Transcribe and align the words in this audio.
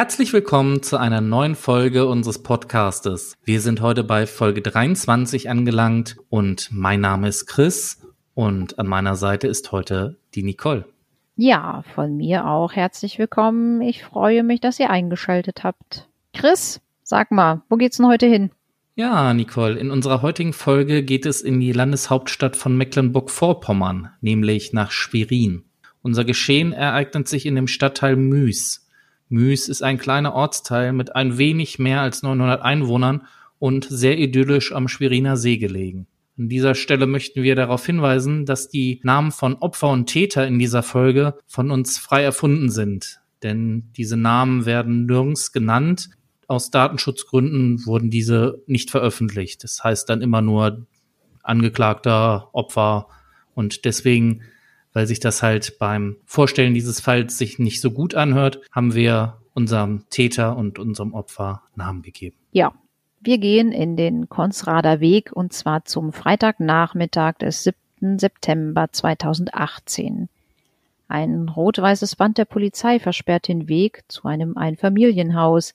Herzlich 0.00 0.32
willkommen 0.32 0.82
zu 0.82 0.96
einer 0.96 1.20
neuen 1.20 1.54
Folge 1.54 2.06
unseres 2.06 2.42
Podcastes. 2.42 3.36
Wir 3.44 3.60
sind 3.60 3.82
heute 3.82 4.02
bei 4.02 4.26
Folge 4.26 4.62
23 4.62 5.50
angelangt 5.50 6.16
und 6.30 6.70
mein 6.72 7.02
Name 7.02 7.28
ist 7.28 7.44
Chris 7.44 8.00
und 8.32 8.78
an 8.78 8.86
meiner 8.86 9.14
Seite 9.14 9.46
ist 9.46 9.72
heute 9.72 10.16
die 10.34 10.42
Nicole. 10.42 10.86
Ja, 11.36 11.84
von 11.94 12.16
mir 12.16 12.46
auch 12.46 12.72
herzlich 12.72 13.18
willkommen. 13.18 13.82
Ich 13.82 14.02
freue 14.02 14.42
mich, 14.42 14.62
dass 14.62 14.80
ihr 14.80 14.88
eingeschaltet 14.88 15.64
habt. 15.64 16.08
Chris, 16.32 16.80
sag 17.02 17.30
mal, 17.30 17.60
wo 17.68 17.76
geht's 17.76 17.98
denn 17.98 18.06
heute 18.06 18.24
hin? 18.24 18.52
Ja, 18.94 19.34
Nicole, 19.34 19.78
in 19.78 19.90
unserer 19.90 20.22
heutigen 20.22 20.54
Folge 20.54 21.02
geht 21.02 21.26
es 21.26 21.42
in 21.42 21.60
die 21.60 21.72
Landeshauptstadt 21.72 22.56
von 22.56 22.74
Mecklenburg-Vorpommern, 22.74 24.12
nämlich 24.22 24.72
nach 24.72 24.92
Schwerin. 24.92 25.64
Unser 26.00 26.24
Geschehen 26.24 26.72
ereignet 26.72 27.28
sich 27.28 27.44
in 27.44 27.54
dem 27.54 27.66
Stadtteil 27.66 28.16
Müs. 28.16 28.86
Müs 29.30 29.68
ist 29.68 29.82
ein 29.82 29.96
kleiner 29.96 30.34
Ortsteil 30.34 30.92
mit 30.92 31.14
ein 31.16 31.38
wenig 31.38 31.78
mehr 31.78 32.00
als 32.00 32.22
900 32.22 32.60
Einwohnern 32.62 33.26
und 33.58 33.86
sehr 33.88 34.18
idyllisch 34.18 34.72
am 34.72 34.88
Schweriner 34.88 35.36
See 35.36 35.56
gelegen. 35.56 36.06
An 36.36 36.48
dieser 36.48 36.74
Stelle 36.74 37.06
möchten 37.06 37.42
wir 37.42 37.54
darauf 37.54 37.86
hinweisen, 37.86 38.44
dass 38.44 38.68
die 38.68 39.00
Namen 39.04 39.30
von 39.30 39.54
Opfer 39.56 39.90
und 39.90 40.06
Täter 40.06 40.46
in 40.46 40.58
dieser 40.58 40.82
Folge 40.82 41.34
von 41.46 41.70
uns 41.70 41.98
frei 41.98 42.22
erfunden 42.22 42.70
sind. 42.70 43.20
Denn 43.42 43.90
diese 43.96 44.16
Namen 44.16 44.66
werden 44.66 45.06
nirgends 45.06 45.52
genannt. 45.52 46.10
Aus 46.48 46.70
Datenschutzgründen 46.70 47.86
wurden 47.86 48.10
diese 48.10 48.62
nicht 48.66 48.90
veröffentlicht. 48.90 49.62
Das 49.62 49.84
heißt 49.84 50.08
dann 50.08 50.22
immer 50.22 50.42
nur 50.42 50.86
Angeklagter, 51.42 52.48
Opfer. 52.52 53.06
Und 53.54 53.84
deswegen 53.84 54.42
weil 54.92 55.06
sich 55.06 55.20
das 55.20 55.42
halt 55.42 55.78
beim 55.78 56.16
Vorstellen 56.24 56.74
dieses 56.74 57.00
Falls 57.00 57.38
sich 57.38 57.58
nicht 57.58 57.80
so 57.80 57.90
gut 57.90 58.14
anhört, 58.14 58.60
haben 58.72 58.94
wir 58.94 59.38
unserem 59.54 60.04
Täter 60.10 60.56
und 60.56 60.78
unserem 60.78 61.14
Opfer 61.14 61.62
Namen 61.74 62.02
gegeben. 62.02 62.36
Ja, 62.52 62.72
wir 63.20 63.38
gehen 63.38 63.72
in 63.72 63.96
den 63.96 64.28
Konsrader 64.28 65.00
Weg 65.00 65.30
und 65.32 65.52
zwar 65.52 65.84
zum 65.84 66.12
Freitagnachmittag 66.12 67.34
des 67.34 67.64
7. 67.64 68.18
September 68.18 68.88
2018. 68.90 70.28
Ein 71.08 71.48
rot-weißes 71.48 72.16
Band 72.16 72.38
der 72.38 72.44
Polizei 72.44 72.98
versperrt 73.00 73.48
den 73.48 73.68
Weg 73.68 74.04
zu 74.08 74.28
einem 74.28 74.56
Einfamilienhaus. 74.56 75.74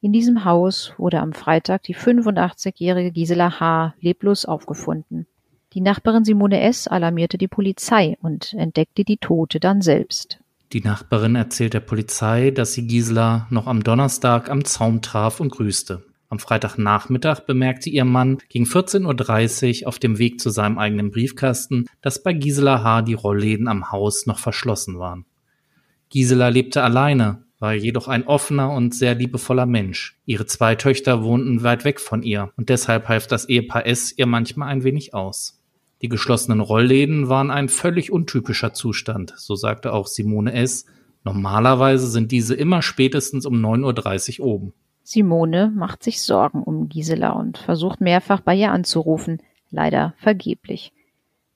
In 0.00 0.12
diesem 0.12 0.44
Haus 0.44 0.94
wurde 0.96 1.20
am 1.20 1.32
Freitag 1.32 1.82
die 1.82 1.96
85-jährige 1.96 3.10
Gisela 3.10 3.60
H. 3.60 3.94
leblos 4.00 4.44
aufgefunden. 4.44 5.26
Die 5.72 5.80
Nachbarin 5.80 6.24
Simone 6.24 6.60
S. 6.60 6.88
alarmierte 6.88 7.38
die 7.38 7.48
Polizei 7.48 8.16
und 8.22 8.54
entdeckte 8.54 9.04
die 9.04 9.18
Tote 9.18 9.60
dann 9.60 9.82
selbst. 9.82 10.38
Die 10.72 10.80
Nachbarin 10.80 11.36
erzählt 11.36 11.74
der 11.74 11.80
Polizei, 11.80 12.50
dass 12.50 12.72
sie 12.72 12.86
Gisela 12.86 13.46
noch 13.50 13.66
am 13.66 13.82
Donnerstag 13.82 14.50
am 14.50 14.64
Zaum 14.64 15.02
traf 15.02 15.40
und 15.40 15.50
grüßte. 15.50 16.04
Am 16.28 16.40
Freitagnachmittag 16.40 17.40
bemerkte 17.40 17.88
ihr 17.88 18.04
Mann 18.04 18.38
gegen 18.48 18.64
14.30 18.64 19.82
Uhr 19.82 19.88
auf 19.88 19.98
dem 19.98 20.18
Weg 20.18 20.40
zu 20.40 20.50
seinem 20.50 20.78
eigenen 20.78 21.12
Briefkasten, 21.12 21.86
dass 22.02 22.22
bei 22.22 22.32
Gisela 22.32 22.82
H. 22.82 23.02
die 23.02 23.14
Rollläden 23.14 23.68
am 23.68 23.92
Haus 23.92 24.26
noch 24.26 24.40
verschlossen 24.40 24.98
waren. 24.98 25.24
Gisela 26.10 26.48
lebte 26.48 26.82
alleine, 26.82 27.44
war 27.58 27.74
jedoch 27.74 28.08
ein 28.08 28.26
offener 28.26 28.72
und 28.72 28.94
sehr 28.94 29.14
liebevoller 29.14 29.66
Mensch. 29.66 30.18
Ihre 30.26 30.46
zwei 30.46 30.74
Töchter 30.74 31.22
wohnten 31.22 31.62
weit 31.62 31.84
weg 31.84 32.00
von 32.00 32.22
ihr 32.22 32.50
und 32.56 32.68
deshalb 32.68 33.08
half 33.08 33.26
das 33.26 33.48
Ehepaar 33.48 33.86
S. 33.86 34.12
ihr 34.16 34.26
manchmal 34.26 34.68
ein 34.68 34.84
wenig 34.84 35.14
aus. 35.14 35.55
Die 36.06 36.10
geschlossenen 36.10 36.60
Rollläden 36.60 37.28
waren 37.28 37.50
ein 37.50 37.68
völlig 37.68 38.12
untypischer 38.12 38.72
Zustand, 38.72 39.34
so 39.36 39.56
sagte 39.56 39.92
auch 39.92 40.06
Simone 40.06 40.52
S. 40.52 40.86
Normalerweise 41.24 42.06
sind 42.06 42.30
diese 42.30 42.54
immer 42.54 42.80
spätestens 42.80 43.44
um 43.44 43.54
9.30 43.54 44.38
Uhr 44.38 44.46
oben. 44.46 44.72
Simone 45.02 45.72
macht 45.74 46.04
sich 46.04 46.22
Sorgen 46.22 46.62
um 46.62 46.88
Gisela 46.88 47.30
und 47.30 47.58
versucht 47.58 48.00
mehrfach 48.00 48.38
bei 48.40 48.54
ihr 48.54 48.70
anzurufen, 48.70 49.42
leider 49.72 50.14
vergeblich. 50.18 50.92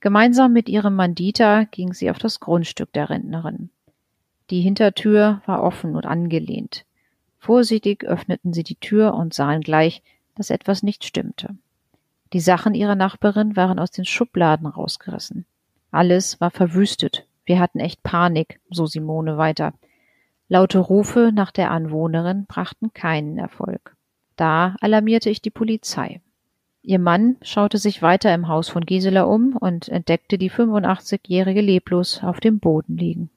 Gemeinsam 0.01 0.53
mit 0.53 0.69
ihrem 0.69 0.97
Mann 0.97 1.15
Dieter 1.15 1.67
ging 1.67 1.93
sie 1.93 2.11
auf 2.11 2.19
das 2.19 2.41
Grundstück 2.41 2.93
der 2.93 3.09
Rentnerin. 3.09 3.71
Die 4.51 4.63
Hintertür 4.63 5.43
war 5.47 5.63
offen 5.63 5.95
und 5.95 6.07
angelehnt. 6.07 6.87
Vorsichtig 7.39 8.03
öffneten 8.03 8.53
sie 8.53 8.65
die 8.65 8.81
Tür 8.81 9.15
und 9.15 9.33
sahen 9.33 9.61
gleich, 9.61 10.03
dass 10.35 10.51
etwas 10.51 10.83
nicht 10.83 11.05
stimmte. 11.05 11.55
Die 12.33 12.41
Sachen 12.41 12.75
ihrer 12.75 12.95
Nachbarin 12.95 13.57
waren 13.57 13.79
aus 13.79 13.91
den 13.91 14.05
Schubladen 14.05 14.67
rausgerissen. 14.67 15.47
Alles 15.91 16.41
war 16.41 16.51
verwüstet. 16.51 17.27
Wir 17.45 17.59
hatten 17.59 17.81
echt 17.81 18.03
Panik, 18.03 18.61
so 18.71 18.87
Simone 18.87 19.37
weiter. 19.37 19.75
Laute 20.49 20.79
Rufe 20.79 21.33
nach 21.35 21.51
der 21.51 21.71
Anwohnerin 21.71 22.47
brachten 22.47 22.93
keinen 22.93 23.39
Erfolg. 23.39 23.97
Da 24.37 24.77
alarmierte 24.81 25.31
ich 25.31 25.43
die 25.43 25.51
Polizei. 25.51 26.21
Ihr 26.83 26.99
Mann 26.99 27.37
schaute 27.43 27.79
sich 27.79 28.03
weiter 28.03 28.33
im 28.35 28.49
Haus 28.49 28.69
von 28.69 28.87
Gisela 28.87 29.23
um 29.23 29.57
und 29.57 29.89
entdeckte 29.89 30.39
die 30.39 30.51
85-jährige 30.51 31.61
leblos 31.61 32.21
auf 32.23 32.41
dem 32.41 32.59
Boden 32.59 32.97
liegen. 32.97 33.31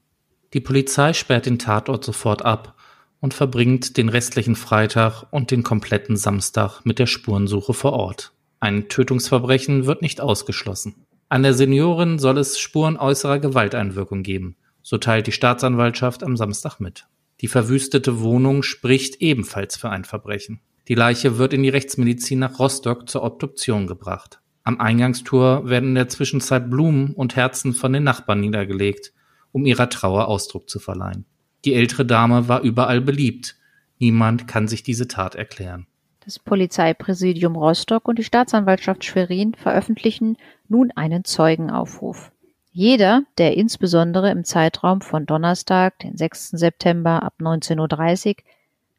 Die 0.54 0.60
Polizei 0.60 1.12
sperrt 1.12 1.46
den 1.46 1.58
Tatort 1.58 2.04
sofort 2.04 2.44
ab 2.44 2.74
und 3.20 3.34
verbringt 3.34 3.96
den 3.96 4.08
restlichen 4.08 4.54
Freitag 4.54 5.24
und 5.30 5.50
den 5.50 5.62
kompletten 5.62 6.16
Samstag 6.16 6.82
mit 6.84 6.98
der 6.98 7.06
Spurensuche 7.06 7.74
vor 7.74 7.92
Ort. 7.94 8.33
Ein 8.64 8.88
Tötungsverbrechen 8.88 9.84
wird 9.84 10.00
nicht 10.00 10.22
ausgeschlossen. 10.22 10.94
An 11.28 11.42
der 11.42 11.52
Seniorin 11.52 12.18
soll 12.18 12.38
es 12.38 12.58
Spuren 12.58 12.96
äußerer 12.96 13.38
Gewalteinwirkung 13.38 14.22
geben, 14.22 14.56
so 14.80 14.96
teilt 14.96 15.26
die 15.26 15.32
Staatsanwaltschaft 15.32 16.22
am 16.22 16.34
Samstag 16.34 16.80
mit. 16.80 17.06
Die 17.42 17.48
verwüstete 17.48 18.20
Wohnung 18.20 18.62
spricht 18.62 19.20
ebenfalls 19.20 19.76
für 19.76 19.90
ein 19.90 20.04
Verbrechen. 20.04 20.62
Die 20.88 20.94
Leiche 20.94 21.36
wird 21.36 21.52
in 21.52 21.62
die 21.62 21.68
Rechtsmedizin 21.68 22.38
nach 22.38 22.58
Rostock 22.58 23.06
zur 23.06 23.22
Obduktion 23.22 23.86
gebracht. 23.86 24.40
Am 24.62 24.80
Eingangstor 24.80 25.68
werden 25.68 25.90
in 25.90 25.96
der 25.96 26.08
Zwischenzeit 26.08 26.70
Blumen 26.70 27.12
und 27.12 27.36
Herzen 27.36 27.74
von 27.74 27.92
den 27.92 28.04
Nachbarn 28.04 28.40
niedergelegt, 28.40 29.12
um 29.52 29.66
ihrer 29.66 29.90
Trauer 29.90 30.26
Ausdruck 30.26 30.70
zu 30.70 30.78
verleihen. 30.78 31.26
Die 31.66 31.74
ältere 31.74 32.06
Dame 32.06 32.48
war 32.48 32.62
überall 32.62 33.02
beliebt. 33.02 33.56
Niemand 33.98 34.48
kann 34.48 34.68
sich 34.68 34.82
diese 34.82 35.06
Tat 35.06 35.34
erklären. 35.34 35.86
Das 36.24 36.38
Polizeipräsidium 36.38 37.54
Rostock 37.54 38.08
und 38.08 38.18
die 38.18 38.24
Staatsanwaltschaft 38.24 39.04
Schwerin 39.04 39.54
veröffentlichen 39.54 40.38
nun 40.68 40.90
einen 40.92 41.24
Zeugenaufruf. 41.24 42.32
Jeder, 42.72 43.22
der 43.38 43.56
insbesondere 43.56 44.30
im 44.30 44.44
Zeitraum 44.44 45.00
von 45.00 45.26
Donnerstag, 45.26 45.98
den 45.98 46.16
6. 46.16 46.50
September 46.50 47.22
ab 47.22 47.34
19.30 47.40 48.28
Uhr 48.28 48.34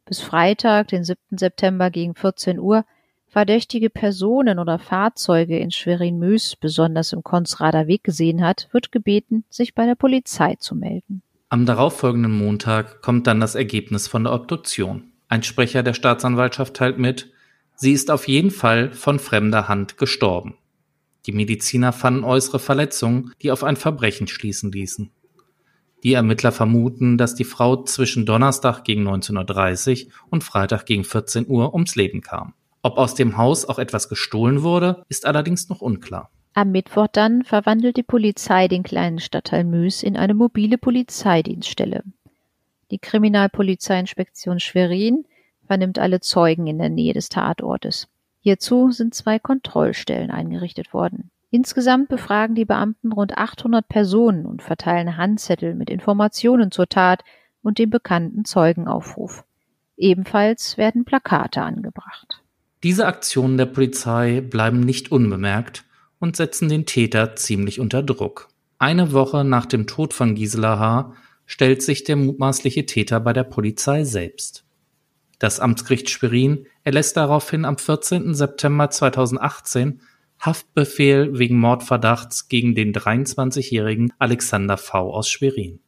bis 0.06 0.22
Freitag, 0.22 0.90
den 0.90 1.04
7. 1.04 1.20
September 1.38 1.90
gegen 1.90 2.14
14 2.14 2.60
Uhr 2.60 2.86
verdächtige 3.28 3.90
Personen 3.90 4.60
oder 4.60 4.80
Fahrzeuge 4.80 5.60
in 5.60 5.72
Schwerin-Müs, 5.72 6.56
besonders 6.56 7.12
im 7.12 7.22
Konsrader 7.24 7.88
Weg 7.88 8.04
gesehen 8.04 8.46
hat, 8.46 8.70
wird 8.72 8.94
gebeten, 8.94 9.44
sich 9.50 9.76
bei 9.76 9.86
der 9.86 9.96
Polizei 9.96 10.56
zu 10.56 10.74
melden. 10.74 11.22
Am 11.50 11.66
darauffolgenden 11.66 12.32
Montag 12.32 13.02
kommt 13.02 13.28
dann 13.28 13.42
das 13.42 13.56
Ergebnis 13.56 14.08
von 14.08 14.24
der 14.24 14.34
Obduktion. 14.34 15.12
Ein 15.28 15.44
Sprecher 15.44 15.84
der 15.84 15.94
Staatsanwaltschaft 15.94 16.76
teilt 16.76 17.00
mit, 17.00 17.32
sie 17.76 17.92
ist 17.92 18.12
auf 18.12 18.28
jeden 18.28 18.52
Fall 18.52 18.92
von 18.92 19.20
fremder 19.20 19.68
Hand 19.68 19.98
gestorben. 19.98 20.56
Die 21.26 21.32
Mediziner 21.32 21.92
fanden 21.92 22.24
äußere 22.24 22.60
Verletzungen, 22.60 23.32
die 23.42 23.52
auf 23.52 23.64
ein 23.64 23.76
Verbrechen 23.76 24.28
schließen 24.28 24.72
ließen. 24.72 25.12
Die 26.04 26.14
Ermittler 26.14 26.52
vermuten, 26.52 27.18
dass 27.18 27.34
die 27.34 27.46
Frau 27.46 27.84
zwischen 27.84 28.28
Donnerstag 28.28 28.84
gegen 28.84 29.08
19.30 29.08 30.06
Uhr 30.06 30.12
und 30.30 30.44
Freitag 30.44 30.86
gegen 30.86 31.04
14 31.04 31.48
Uhr 31.48 31.74
ums 31.74 31.96
Leben 31.96 32.22
kam. 32.22 32.54
Ob 32.84 33.00
aus 33.00 33.16
dem 33.16 33.38
Haus 33.38 33.66
auch 33.66 33.80
etwas 33.80 34.10
gestohlen 34.10 34.62
wurde, 34.62 35.04
ist 35.10 35.26
allerdings 35.26 35.70
noch 35.70 35.82
unklar. 35.82 36.30
Am 36.54 36.72
Mittwoch 36.72 37.08
dann 37.12 37.44
verwandelt 37.44 37.98
die 37.98 38.04
Polizei 38.04 38.68
den 38.68 38.84
kleinen 38.84 39.20
Stadtteil 39.20 39.64
Müs 39.64 40.04
in 40.04 40.16
eine 40.16 40.36
mobile 40.36 40.78
Polizeidienststelle. 40.78 42.04
Die 42.96 43.00
Kriminalpolizeiinspektion 43.00 44.62
Schwerin 44.62 45.26
vernimmt 45.68 46.00
alle 46.00 46.22
Zeugen 46.22 46.66
in 46.66 46.78
der 46.78 46.88
Nähe 46.88 47.12
des 47.12 47.28
Tatortes. 47.28 48.08
Hierzu 48.40 48.90
sind 48.92 49.14
zwei 49.14 49.38
Kontrollstellen 49.38 50.32
eingerichtet 50.32 50.94
worden. 50.94 51.30
Insgesamt 51.52 52.08
befragen 52.08 52.56
die 52.56 52.64
Beamten 52.64 53.12
rund 53.12 53.38
800 53.38 53.86
Personen 53.86 54.46
und 54.46 54.62
verteilen 54.62 55.18
Handzettel 55.18 55.76
mit 55.76 55.90
Informationen 55.90 56.72
zur 56.72 56.88
Tat 56.88 57.26
und 57.62 57.80
dem 57.80 57.90
bekannten 57.90 58.46
Zeugenaufruf. 58.46 59.44
Ebenfalls 59.98 60.78
werden 60.78 61.04
Plakate 61.04 61.64
angebracht. 61.64 62.44
Diese 62.82 63.08
Aktionen 63.08 63.58
der 63.58 63.66
Polizei 63.66 64.40
bleiben 64.40 64.80
nicht 64.80 65.12
unbemerkt 65.12 65.84
und 66.20 66.38
setzen 66.38 66.70
den 66.70 66.86
Täter 66.86 67.36
ziemlich 67.36 67.82
unter 67.82 68.04
Druck. 68.04 68.48
Eine 68.80 69.12
Woche 69.12 69.44
nach 69.44 69.66
dem 69.66 69.86
Tod 69.86 70.14
von 70.14 70.36
Gisela 70.36 70.80
H 70.80 71.14
stellt 71.46 71.82
sich 71.82 72.04
der 72.04 72.16
mutmaßliche 72.16 72.86
Täter 72.86 73.20
bei 73.20 73.34
der 73.34 73.44
Polizei 73.44 74.04
selbst. 74.04 74.66
Das 75.40 75.60
Amtsgericht 75.60 76.10
Schwerin 76.10 76.66
erlässt 76.84 77.18
daraufhin 77.18 77.66
am 77.66 77.78
14. 77.78 78.34
September 78.34 78.90
2018 78.90 80.02
Haftbefehl 80.40 81.38
wegen 81.38 81.60
Mordverdachts 81.60 82.48
gegen 82.48 82.76
den 82.76 82.94
23-jährigen 82.94 84.14
Alexander 84.20 84.78
V. 84.78 85.14
aus 85.14 85.30
Schwerin. 85.30 85.80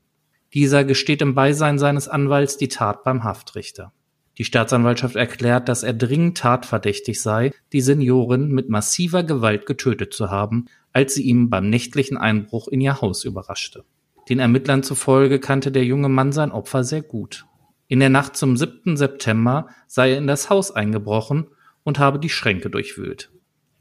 Dieser 0.53 0.83
gesteht 0.83 1.21
im 1.21 1.35
Beisein 1.35 1.77
seines 1.77 2.07
Anwalts 2.07 2.57
die 2.57 2.69
Tat 2.69 3.03
beim 3.03 3.23
Haftrichter. 3.23 3.93
Die 4.37 4.45
Staatsanwaltschaft 4.45 5.15
erklärt, 5.15 5.67
dass 5.67 5.83
er 5.83 5.93
dringend 5.93 6.37
tatverdächtig 6.37 7.21
sei, 7.21 7.51
die 7.73 7.81
Seniorin 7.81 8.49
mit 8.49 8.69
massiver 8.69 9.23
Gewalt 9.23 9.65
getötet 9.65 10.13
zu 10.13 10.29
haben, 10.29 10.67
als 10.93 11.15
sie 11.15 11.23
ihm 11.23 11.49
beim 11.49 11.69
nächtlichen 11.69 12.17
Einbruch 12.17 12.67
in 12.67 12.81
ihr 12.81 13.01
Haus 13.01 13.25
überraschte. 13.25 13.83
Den 14.29 14.39
Ermittlern 14.39 14.83
zufolge 14.83 15.39
kannte 15.39 15.71
der 15.71 15.85
junge 15.85 16.09
Mann 16.09 16.31
sein 16.31 16.51
Opfer 16.51 16.83
sehr 16.83 17.01
gut. 17.01 17.45
In 17.87 17.99
der 18.01 18.09
Nacht 18.09 18.35
zum 18.35 18.57
7. 18.57 18.97
September 18.97 19.67
sei 19.87 20.11
er 20.11 20.17
in 20.17 20.27
das 20.27 20.49
Haus 20.49 20.71
eingebrochen 20.71 21.47
und 21.83 21.99
habe 21.99 22.19
die 22.19 22.29
Schränke 22.29 22.69
durchwühlt. 22.69 23.31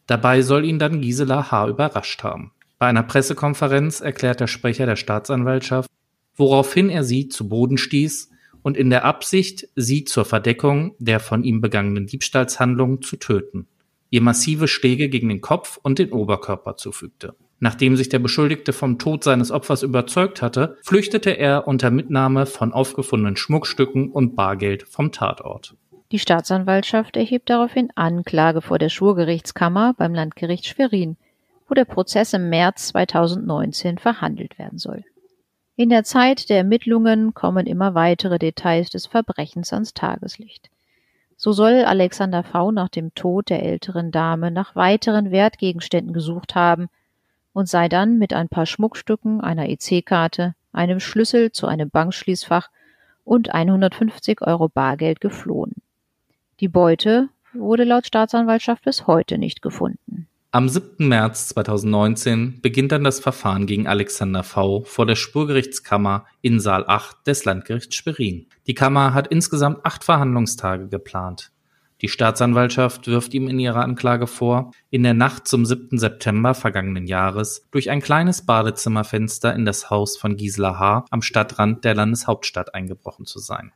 Dabei 0.07 0.43
soll 0.43 0.65
ihn 0.65 0.79
dann 0.79 1.01
Gisela 1.01 1.51
H. 1.51 1.69
überrascht 1.69 2.23
haben. 2.23 2.53
Bei 2.79 2.87
einer 2.87 3.03
Pressekonferenz 3.03 4.01
erklärt 4.01 4.39
der 4.39 4.47
Sprecher 4.47 4.87
der 4.87 4.95
Staatsanwaltschaft, 4.95 5.91
woraufhin 6.37 6.91
er 6.91 7.03
sie 7.03 7.29
zu 7.29 7.49
Boden 7.49 7.79
stieß 7.79 8.31
und 8.63 8.77
in 8.77 8.91
der 8.91 9.05
Absicht, 9.05 9.69
sie 9.75 10.05
zur 10.05 10.25
Verdeckung 10.25 10.95
der 10.99 11.19
von 11.19 11.43
ihm 11.43 11.61
begangenen 11.61 12.07
Diebstahlshandlung 12.07 13.03
zu 13.03 13.17
töten, 13.17 13.67
ihr 14.11 14.21
massive 14.21 14.69
Schläge 14.69 15.09
gegen 15.09 15.29
den 15.29 15.41
Kopf 15.41 15.79
und 15.83 15.99
den 15.99 16.13
Oberkörper 16.13 16.77
zufügte. 16.77 17.35
Nachdem 17.59 17.97
sich 17.97 18.11
der 18.11 18.19
Beschuldigte 18.19 18.73
vom 18.75 18.99
Tod 18.99 19.25
seines 19.25 19.51
Opfers 19.51 19.83
überzeugt 19.83 20.43
hatte, 20.43 20.77
flüchtete 20.83 21.31
er 21.31 21.67
unter 21.67 21.91
Mitnahme 21.91 22.45
von 22.45 22.73
aufgefundenen 22.73 23.37
Schmuckstücken 23.37 24.11
und 24.11 24.37
Bargeld 24.37 24.83
vom 24.83 25.11
Tatort. 25.11 25.75
Die 26.13 26.19
Staatsanwaltschaft 26.19 27.17
erhebt 27.17 27.49
daraufhin 27.49 27.91
Anklage 27.95 28.61
vor 28.61 28.79
der 28.79 28.91
Schwurgerichtskammer 28.91 29.95
beim 29.97 30.15
Landgericht 30.15 30.67
Schwerin, 30.67 31.17
wo 31.69 31.75
der 31.75 31.87
Prozess 31.87 32.33
im 32.35 32.51
März 32.51 32.89
2019 32.89 33.99
verhandelt 33.99 34.59
werden 34.59 34.79
soll. 34.79 35.03
In 35.77 35.89
der 35.89 36.05
Zeit 36.05 36.49
der 36.49 36.59
Ermittlungen 36.59 37.35
kommen 37.35 37.67
immer 37.67 37.95
weitere 37.95 38.39
Details 38.39 38.91
des 38.91 39.07
Verbrechens 39.07 39.73
ans 39.73 39.95
Tageslicht. 39.95 40.71
So 41.37 41.53
soll 41.53 41.85
Alexander 41.85 42.45
V. 42.45 42.71
nach 42.71 42.89
dem 42.89 43.15
Tod 43.15 43.51
der 43.51 43.63
älteren 43.63 44.11
Dame 44.11 44.51
nach 44.51 44.77
weiteren 44.77 45.31
Wertgegenständen 45.31 46.13
gesucht 46.13 46.55
haben 46.55 46.89
und 47.57 47.71
sei 47.71 47.89
dann 47.89 48.19
mit 48.19 48.35
ein 48.35 48.51
paar 48.51 48.67
Schmuckstücken, 48.67 49.41
einer 49.41 49.71
EC-Karte, 49.71 50.55
einem 50.75 51.01
Schlüssel 51.01 51.53
zu 51.53 51.67
einem 51.67 51.89
Bankschließfach 51.89 52.69
und 53.25 53.55
150 53.55 54.43
Euro 54.43 54.69
Bargeld 54.69 55.23
geflohen. 55.23 55.73
Die 56.61 56.69
Beute 56.69 57.31
wurde 57.55 57.85
laut 57.85 58.07
Staatsanwaltschaft 58.07 58.85
bis 58.85 59.07
heute 59.07 59.39
nicht 59.39 59.63
gefunden. 59.63 60.29
Am 60.51 60.69
7. 60.69 61.09
März 61.09 61.49
2019 61.49 62.61
beginnt 62.61 62.93
dann 62.93 63.05
das 63.05 63.21
Verfahren 63.21 63.65
gegen 63.65 63.87
Alexander 63.87 64.43
V. 64.43 64.83
vor 64.83 65.07
der 65.07 65.17
Spurgerichtskammer 65.17 66.27
in 66.43 66.61
Saal 66.61 66.85
8 66.87 67.27
des 67.27 67.47
Landgerichts 67.47 67.97
Schwerin. 67.97 68.49
Die 68.67 68.75
Kammer 68.75 69.15
hat 69.15 69.29
insgesamt 69.29 69.79
acht 69.83 70.05
Verhandlungstage 70.05 70.89
geplant. 70.89 71.53
Die 72.03 72.09
Staatsanwaltschaft 72.09 73.07
wirft 73.07 73.33
ihm 73.33 73.49
in 73.49 73.59
ihrer 73.59 73.83
Anklage 73.83 74.27
vor, 74.27 74.73
in 74.91 75.03
der 75.03 75.15
Nacht 75.15 75.49
zum 75.49 75.65
7. 75.65 75.97
September 75.97 76.53
vergangenen 76.53 77.07
Jahres 77.07 77.67
durch 77.71 77.89
ein 77.89 78.03
kleines 78.03 78.45
Badezimmerfenster 78.45 79.55
in 79.55 79.65
das 79.65 79.89
Haus 79.89 80.19
von 80.19 80.37
Gisela 80.37 80.79
H. 80.79 81.07
am 81.11 81.23
Stadtrand 81.23 81.85
der 81.85 81.95
Landeshauptstadt 81.95 82.75
eingebrochen 82.75 83.25
zu 83.25 83.39
sein. 83.39 83.73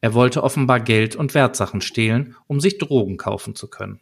Er 0.00 0.14
wollte 0.14 0.42
offenbar 0.42 0.80
Geld 0.80 1.14
und 1.14 1.34
Wertsachen 1.34 1.80
stehlen, 1.80 2.34
um 2.48 2.58
sich 2.58 2.78
Drogen 2.78 3.18
kaufen 3.18 3.54
zu 3.54 3.68
können. 3.68 4.00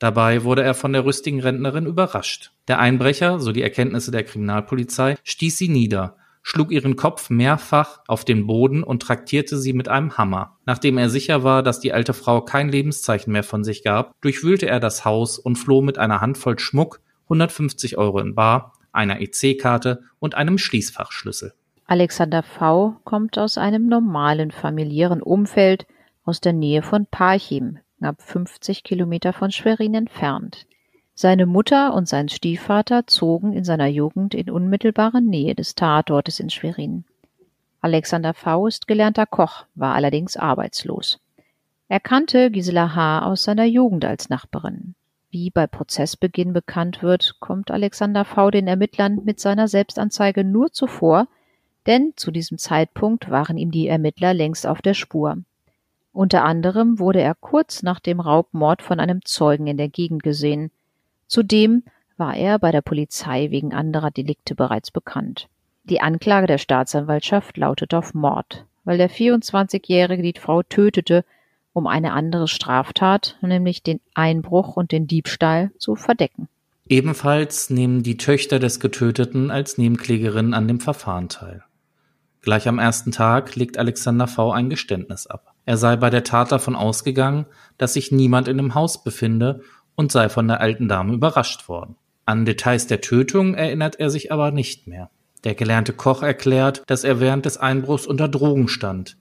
Dabei 0.00 0.44
wurde 0.44 0.62
er 0.62 0.74
von 0.74 0.94
der 0.94 1.04
rüstigen 1.04 1.40
Rentnerin 1.40 1.84
überrascht. 1.86 2.52
Der 2.68 2.78
Einbrecher, 2.78 3.38
so 3.38 3.52
die 3.52 3.62
Erkenntnisse 3.62 4.10
der 4.10 4.24
Kriminalpolizei, 4.24 5.16
stieß 5.22 5.58
sie 5.58 5.68
nieder, 5.68 6.16
schlug 6.42 6.70
ihren 6.70 6.96
Kopf 6.96 7.30
mehrfach 7.30 8.00
auf 8.06 8.24
den 8.24 8.46
Boden 8.46 8.82
und 8.82 9.02
traktierte 9.02 9.56
sie 9.58 9.72
mit 9.72 9.88
einem 9.88 10.16
Hammer. 10.16 10.56
Nachdem 10.66 10.98
er 10.98 11.10
sicher 11.10 11.44
war, 11.44 11.62
dass 11.62 11.80
die 11.80 11.92
alte 11.92 12.14
Frau 12.14 12.40
kein 12.40 12.68
Lebenszeichen 12.68 13.32
mehr 13.32 13.42
von 13.42 13.64
sich 13.64 13.82
gab, 13.82 14.12
durchwühlte 14.20 14.66
er 14.66 14.80
das 14.80 15.04
Haus 15.04 15.38
und 15.38 15.56
floh 15.56 15.82
mit 15.82 15.98
einer 15.98 16.20
Handvoll 16.20 16.58
Schmuck, 16.58 17.00
150 17.24 17.98
Euro 17.98 18.18
in 18.20 18.34
Bar, 18.34 18.72
einer 18.92 19.20
EC-Karte 19.20 20.02
und 20.18 20.34
einem 20.34 20.58
Schließfachschlüssel. 20.58 21.54
Alexander 21.86 22.42
V. 22.42 22.96
kommt 23.04 23.38
aus 23.38 23.58
einem 23.58 23.86
normalen 23.86 24.50
familiären 24.50 25.22
Umfeld 25.22 25.86
aus 26.24 26.40
der 26.40 26.52
Nähe 26.52 26.82
von 26.82 27.06
Parchim, 27.06 27.78
knapp 27.98 28.22
50 28.22 28.84
Kilometer 28.84 29.32
von 29.32 29.50
Schwerin 29.50 29.94
entfernt. 29.94 30.66
Seine 31.22 31.44
Mutter 31.44 31.92
und 31.92 32.08
sein 32.08 32.30
Stiefvater 32.30 33.06
zogen 33.06 33.52
in 33.52 33.62
seiner 33.62 33.88
Jugend 33.88 34.34
in 34.34 34.48
unmittelbarer 34.48 35.20
Nähe 35.20 35.54
des 35.54 35.74
Tatortes 35.74 36.40
in 36.40 36.48
Schwerin. 36.48 37.04
Alexander 37.82 38.32
V. 38.32 38.66
ist 38.66 38.88
gelernter 38.88 39.26
Koch, 39.26 39.66
war 39.74 39.94
allerdings 39.94 40.38
arbeitslos. 40.38 41.20
Er 41.88 42.00
kannte 42.00 42.50
Gisela 42.50 42.94
H. 42.94 43.26
aus 43.26 43.42
seiner 43.42 43.66
Jugend 43.66 44.06
als 44.06 44.30
Nachbarin. 44.30 44.94
Wie 45.28 45.50
bei 45.50 45.66
Prozessbeginn 45.66 46.54
bekannt 46.54 47.02
wird, 47.02 47.36
kommt 47.38 47.70
Alexander 47.70 48.24
V. 48.24 48.50
den 48.50 48.66
Ermittlern 48.66 49.20
mit 49.22 49.40
seiner 49.40 49.68
Selbstanzeige 49.68 50.42
nur 50.42 50.72
zuvor, 50.72 51.28
denn 51.86 52.14
zu 52.16 52.30
diesem 52.30 52.56
Zeitpunkt 52.56 53.28
waren 53.28 53.58
ihm 53.58 53.70
die 53.70 53.88
Ermittler 53.88 54.32
längst 54.32 54.66
auf 54.66 54.80
der 54.80 54.94
Spur. 54.94 55.36
Unter 56.14 56.46
anderem 56.46 56.98
wurde 56.98 57.20
er 57.20 57.34
kurz 57.34 57.82
nach 57.82 58.00
dem 58.00 58.20
Raubmord 58.20 58.80
von 58.80 58.98
einem 59.00 59.22
Zeugen 59.26 59.66
in 59.66 59.76
der 59.76 59.90
Gegend 59.90 60.22
gesehen. 60.22 60.70
Zudem 61.30 61.84
war 62.16 62.36
er 62.36 62.58
bei 62.58 62.72
der 62.72 62.82
Polizei 62.82 63.52
wegen 63.52 63.72
anderer 63.72 64.10
Delikte 64.10 64.56
bereits 64.56 64.90
bekannt. 64.90 65.48
Die 65.84 66.00
Anklage 66.00 66.48
der 66.48 66.58
Staatsanwaltschaft 66.58 67.56
lautet 67.56 67.94
auf 67.94 68.14
Mord, 68.14 68.66
weil 68.84 68.98
der 68.98 69.08
24-Jährige 69.08 70.24
die 70.24 70.38
Frau 70.38 70.64
tötete, 70.64 71.24
um 71.72 71.86
eine 71.86 72.14
andere 72.14 72.48
Straftat, 72.48 73.38
nämlich 73.42 73.84
den 73.84 74.00
Einbruch 74.12 74.76
und 74.76 74.90
den 74.90 75.06
Diebstahl, 75.06 75.70
zu 75.78 75.94
verdecken. 75.94 76.48
Ebenfalls 76.88 77.70
nehmen 77.70 78.02
die 78.02 78.16
Töchter 78.16 78.58
des 78.58 78.80
Getöteten 78.80 79.52
als 79.52 79.78
Nebenklägerinnen 79.78 80.52
an 80.52 80.66
dem 80.66 80.80
Verfahren 80.80 81.28
teil. 81.28 81.62
Gleich 82.42 82.66
am 82.66 82.80
ersten 82.80 83.12
Tag 83.12 83.54
legt 83.54 83.78
Alexander 83.78 84.26
V. 84.26 84.50
ein 84.50 84.68
Geständnis 84.68 85.28
ab. 85.28 85.54
Er 85.64 85.76
sei 85.76 85.94
bei 85.94 86.10
der 86.10 86.24
Tat 86.24 86.50
davon 86.50 86.74
ausgegangen, 86.74 87.46
dass 87.78 87.92
sich 87.92 88.10
niemand 88.10 88.48
in 88.48 88.56
dem 88.56 88.74
Haus 88.74 89.04
befinde 89.04 89.62
und 89.94 90.12
sei 90.12 90.28
von 90.28 90.48
der 90.48 90.60
alten 90.60 90.88
Dame 90.88 91.14
überrascht 91.14 91.68
worden. 91.68 91.96
An 92.26 92.44
Details 92.44 92.86
der 92.86 93.00
Tötung 93.00 93.54
erinnert 93.54 93.98
er 93.98 94.10
sich 94.10 94.30
aber 94.30 94.50
nicht 94.50 94.86
mehr. 94.86 95.10
Der 95.44 95.54
gelernte 95.54 95.92
Koch 95.92 96.22
erklärt, 96.22 96.82
dass 96.86 97.04
er 97.04 97.18
während 97.20 97.46
des 97.46 97.56
Einbruchs 97.56 98.06
unter 98.06 98.28
Drogen 98.28 98.68
stand. 98.68 99.16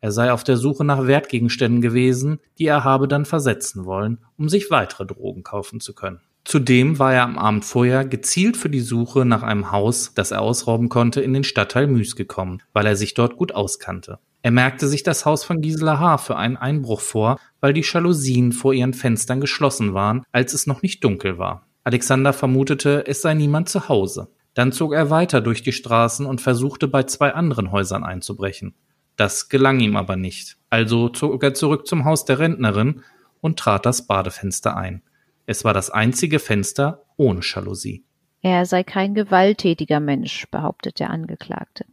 Er 0.00 0.12
sei 0.12 0.32
auf 0.32 0.44
der 0.44 0.56
Suche 0.56 0.84
nach 0.84 1.06
Wertgegenständen 1.06 1.82
gewesen, 1.82 2.40
die 2.58 2.66
er 2.66 2.84
habe 2.84 3.08
dann 3.08 3.24
versetzen 3.24 3.84
wollen, 3.84 4.18
um 4.36 4.48
sich 4.48 4.70
weitere 4.70 5.06
Drogen 5.06 5.42
kaufen 5.42 5.80
zu 5.80 5.94
können. 5.94 6.20
Zudem 6.44 6.98
war 6.98 7.12
er 7.12 7.24
am 7.24 7.36
Abend 7.36 7.64
vorher 7.64 8.04
gezielt 8.06 8.56
für 8.56 8.70
die 8.70 8.80
Suche 8.80 9.26
nach 9.26 9.42
einem 9.42 9.70
Haus, 9.70 10.12
das 10.14 10.30
er 10.30 10.40
ausrauben 10.40 10.88
konnte, 10.88 11.20
in 11.20 11.34
den 11.34 11.44
Stadtteil 11.44 11.86
Müs 11.86 12.16
gekommen, 12.16 12.62
weil 12.72 12.86
er 12.86 12.96
sich 12.96 13.12
dort 13.12 13.36
gut 13.36 13.54
auskannte. 13.54 14.18
Er 14.42 14.50
merkte 14.50 14.86
sich 14.86 15.02
das 15.02 15.26
Haus 15.26 15.44
von 15.44 15.60
Gisela 15.60 15.98
H. 15.98 16.18
für 16.18 16.36
einen 16.36 16.56
Einbruch 16.56 17.00
vor, 17.00 17.38
weil 17.60 17.72
die 17.72 17.84
Jalousien 17.84 18.52
vor 18.52 18.72
ihren 18.72 18.94
Fenstern 18.94 19.40
geschlossen 19.40 19.94
waren, 19.94 20.24
als 20.32 20.54
es 20.54 20.66
noch 20.66 20.82
nicht 20.82 21.02
dunkel 21.02 21.38
war. 21.38 21.66
Alexander 21.84 22.32
vermutete, 22.32 23.06
es 23.06 23.22
sei 23.22 23.34
niemand 23.34 23.68
zu 23.68 23.88
Hause. 23.88 24.28
Dann 24.54 24.72
zog 24.72 24.92
er 24.92 25.10
weiter 25.10 25.40
durch 25.40 25.62
die 25.62 25.72
Straßen 25.72 26.26
und 26.26 26.40
versuchte 26.40 26.88
bei 26.88 27.04
zwei 27.04 27.34
anderen 27.34 27.72
Häusern 27.72 28.04
einzubrechen. 28.04 28.74
Das 29.16 29.48
gelang 29.48 29.80
ihm 29.80 29.96
aber 29.96 30.16
nicht. 30.16 30.56
Also 30.70 31.08
zog 31.08 31.42
er 31.42 31.54
zurück 31.54 31.86
zum 31.86 32.04
Haus 32.04 32.24
der 32.24 32.38
Rentnerin 32.38 33.02
und 33.40 33.58
trat 33.58 33.86
das 33.86 34.06
Badefenster 34.06 34.76
ein. 34.76 35.02
Es 35.46 35.64
war 35.64 35.74
das 35.74 35.90
einzige 35.90 36.38
Fenster 36.38 37.04
ohne 37.16 37.40
Jalousie. 37.42 38.04
Er 38.42 38.66
sei 38.66 38.84
kein 38.84 39.14
gewalttätiger 39.14 39.98
Mensch, 39.98 40.46
behauptet 40.50 41.00
der 41.00 41.10
Angeklagte. 41.10 41.86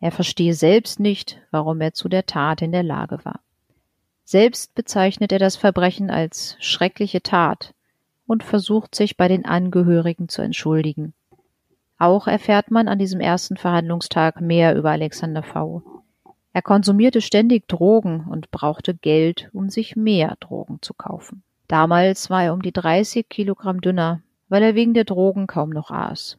Er 0.00 0.12
verstehe 0.12 0.54
selbst 0.54 0.98
nicht, 0.98 1.40
warum 1.50 1.80
er 1.80 1.92
zu 1.92 2.08
der 2.08 2.26
Tat 2.26 2.62
in 2.62 2.72
der 2.72 2.82
Lage 2.82 3.24
war. 3.24 3.40
Selbst 4.24 4.74
bezeichnet 4.74 5.32
er 5.32 5.38
das 5.38 5.56
Verbrechen 5.56 6.10
als 6.10 6.56
schreckliche 6.60 7.22
Tat 7.22 7.74
und 8.26 8.42
versucht 8.42 8.94
sich 8.94 9.16
bei 9.16 9.28
den 9.28 9.44
Angehörigen 9.44 10.28
zu 10.28 10.40
entschuldigen. 10.40 11.12
Auch 11.98 12.26
erfährt 12.26 12.70
man 12.70 12.88
an 12.88 12.98
diesem 12.98 13.20
ersten 13.20 13.56
Verhandlungstag 13.56 14.40
mehr 14.40 14.74
über 14.74 14.90
Alexander 14.90 15.42
V. 15.42 15.82
Er 16.52 16.62
konsumierte 16.62 17.20
ständig 17.20 17.68
Drogen 17.68 18.26
und 18.30 18.50
brauchte 18.50 18.94
Geld, 18.94 19.50
um 19.52 19.68
sich 19.68 19.96
mehr 19.96 20.36
Drogen 20.40 20.78
zu 20.80 20.94
kaufen. 20.94 21.42
Damals 21.68 22.30
war 22.30 22.42
er 22.42 22.54
um 22.54 22.62
die 22.62 22.72
30 22.72 23.28
Kilogramm 23.28 23.80
dünner, 23.80 24.22
weil 24.48 24.62
er 24.62 24.74
wegen 24.74 24.94
der 24.94 25.04
Drogen 25.04 25.46
kaum 25.46 25.70
noch 25.70 25.90
aß. 25.90 26.38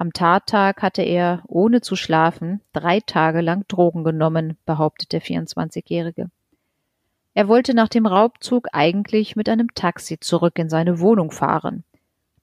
Am 0.00 0.12
Tattag 0.12 0.80
hatte 0.80 1.02
er, 1.02 1.42
ohne 1.48 1.80
zu 1.80 1.96
schlafen, 1.96 2.60
drei 2.72 3.00
Tage 3.00 3.40
lang 3.40 3.64
Drogen 3.66 4.04
genommen, 4.04 4.56
behauptet 4.64 5.12
der 5.12 5.20
24-Jährige. 5.20 6.30
Er 7.34 7.48
wollte 7.48 7.74
nach 7.74 7.88
dem 7.88 8.06
Raubzug 8.06 8.68
eigentlich 8.72 9.34
mit 9.34 9.48
einem 9.48 9.74
Taxi 9.74 10.18
zurück 10.20 10.58
in 10.58 10.68
seine 10.68 11.00
Wohnung 11.00 11.32
fahren. 11.32 11.84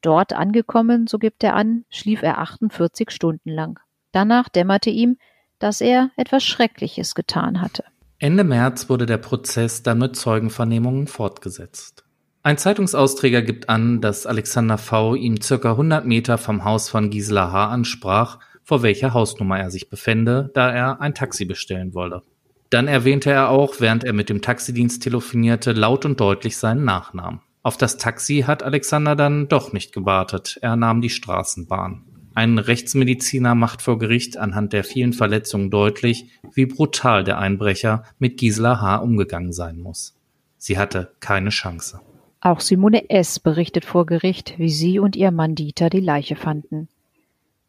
Dort 0.01 0.33
angekommen, 0.33 1.07
so 1.07 1.17
gibt 1.17 1.43
er 1.43 1.55
an, 1.55 1.85
schlief 1.89 2.21
er 2.24 2.38
48 2.39 3.09
Stunden 3.09 3.50
lang. 3.50 3.79
Danach 4.12 4.50
dämmerte 4.50 4.89
ihm, 4.89 5.17
dass 5.59 5.81
er 5.81 6.12
etwas 6.17 6.43
Schreckliches 6.43 7.15
getan 7.15 7.62
hatte. 7.62 7.83
Ende 8.19 8.43
März 8.43 8.89
wurde 8.89 9.05
der 9.05 9.17
Prozess 9.17 9.83
dann 9.83 9.97
mit 10.00 10.15
Zeugenvernehmungen 10.15 11.07
fortgesetzt. 11.07 12.04
Ein 12.46 12.60
Zeitungsausträger 12.60 13.42
gibt 13.42 13.70
an, 13.70 14.02
dass 14.02 14.28
Alexander 14.28 14.78
V. 14.78 15.16
ihm 15.16 15.42
circa 15.42 15.72
100 15.72 16.06
Meter 16.06 16.38
vom 16.38 16.64
Haus 16.64 16.90
von 16.90 17.10
Gisela 17.10 17.52
H. 17.52 17.70
ansprach, 17.70 18.38
vor 18.62 18.84
welcher 18.84 19.16
Hausnummer 19.16 19.58
er 19.58 19.72
sich 19.72 19.90
befände, 19.90 20.52
da 20.54 20.70
er 20.70 21.02
ein 21.02 21.16
Taxi 21.16 21.46
bestellen 21.46 21.96
wolle. 21.96 22.22
Dann 22.70 22.88
erwähnte 22.88 23.32
er 23.32 23.50
auch, 23.50 23.80
während 23.80 24.04
er 24.04 24.14
mit 24.14 24.30
dem 24.30 24.44
Taxidienst 24.44 25.02
telefonierte, 25.02 25.72
laut 25.72 26.06
und 26.06 26.20
deutlich 26.20 26.58
seinen 26.58 26.86
Nachnamen. 26.86 27.42
Auf 27.64 27.78
das 27.78 27.98
Taxi 27.98 28.44
hat 28.46 28.62
Alexander 28.62 29.16
dann 29.16 29.48
doch 29.48 29.74
nicht 29.74 29.92
gewartet, 29.92 30.60
er 30.62 30.75
nahm 30.75 31.02
die 31.02 31.10
Straßenbahn. 31.10 32.04
Ein 32.36 32.60
Rechtsmediziner 32.60 33.56
macht 33.56 33.82
vor 33.82 33.98
Gericht 33.98 34.38
anhand 34.38 34.72
der 34.72 34.84
vielen 34.84 35.14
Verletzungen 35.14 35.72
deutlich, 35.72 36.30
wie 36.54 36.68
brutal 36.68 37.24
der 37.24 37.40
Einbrecher 37.40 38.04
mit 38.20 38.38
Gisela 38.38 38.82
H. 38.82 38.98
umgegangen 38.98 39.52
sein 39.52 39.80
muss. 39.80 40.16
Sie 40.60 40.78
hatte 40.78 41.16
keine 41.20 41.50
Chance. 41.50 42.02
Auch 42.46 42.60
Simone 42.60 43.10
S. 43.10 43.40
berichtet 43.40 43.86
vor 43.86 44.06
Gericht, 44.06 44.60
wie 44.60 44.70
sie 44.70 45.00
und 45.00 45.16
ihr 45.16 45.32
Mann 45.32 45.56
Dieter 45.56 45.90
die 45.90 46.00
Leiche 46.00 46.36
fanden. 46.36 46.88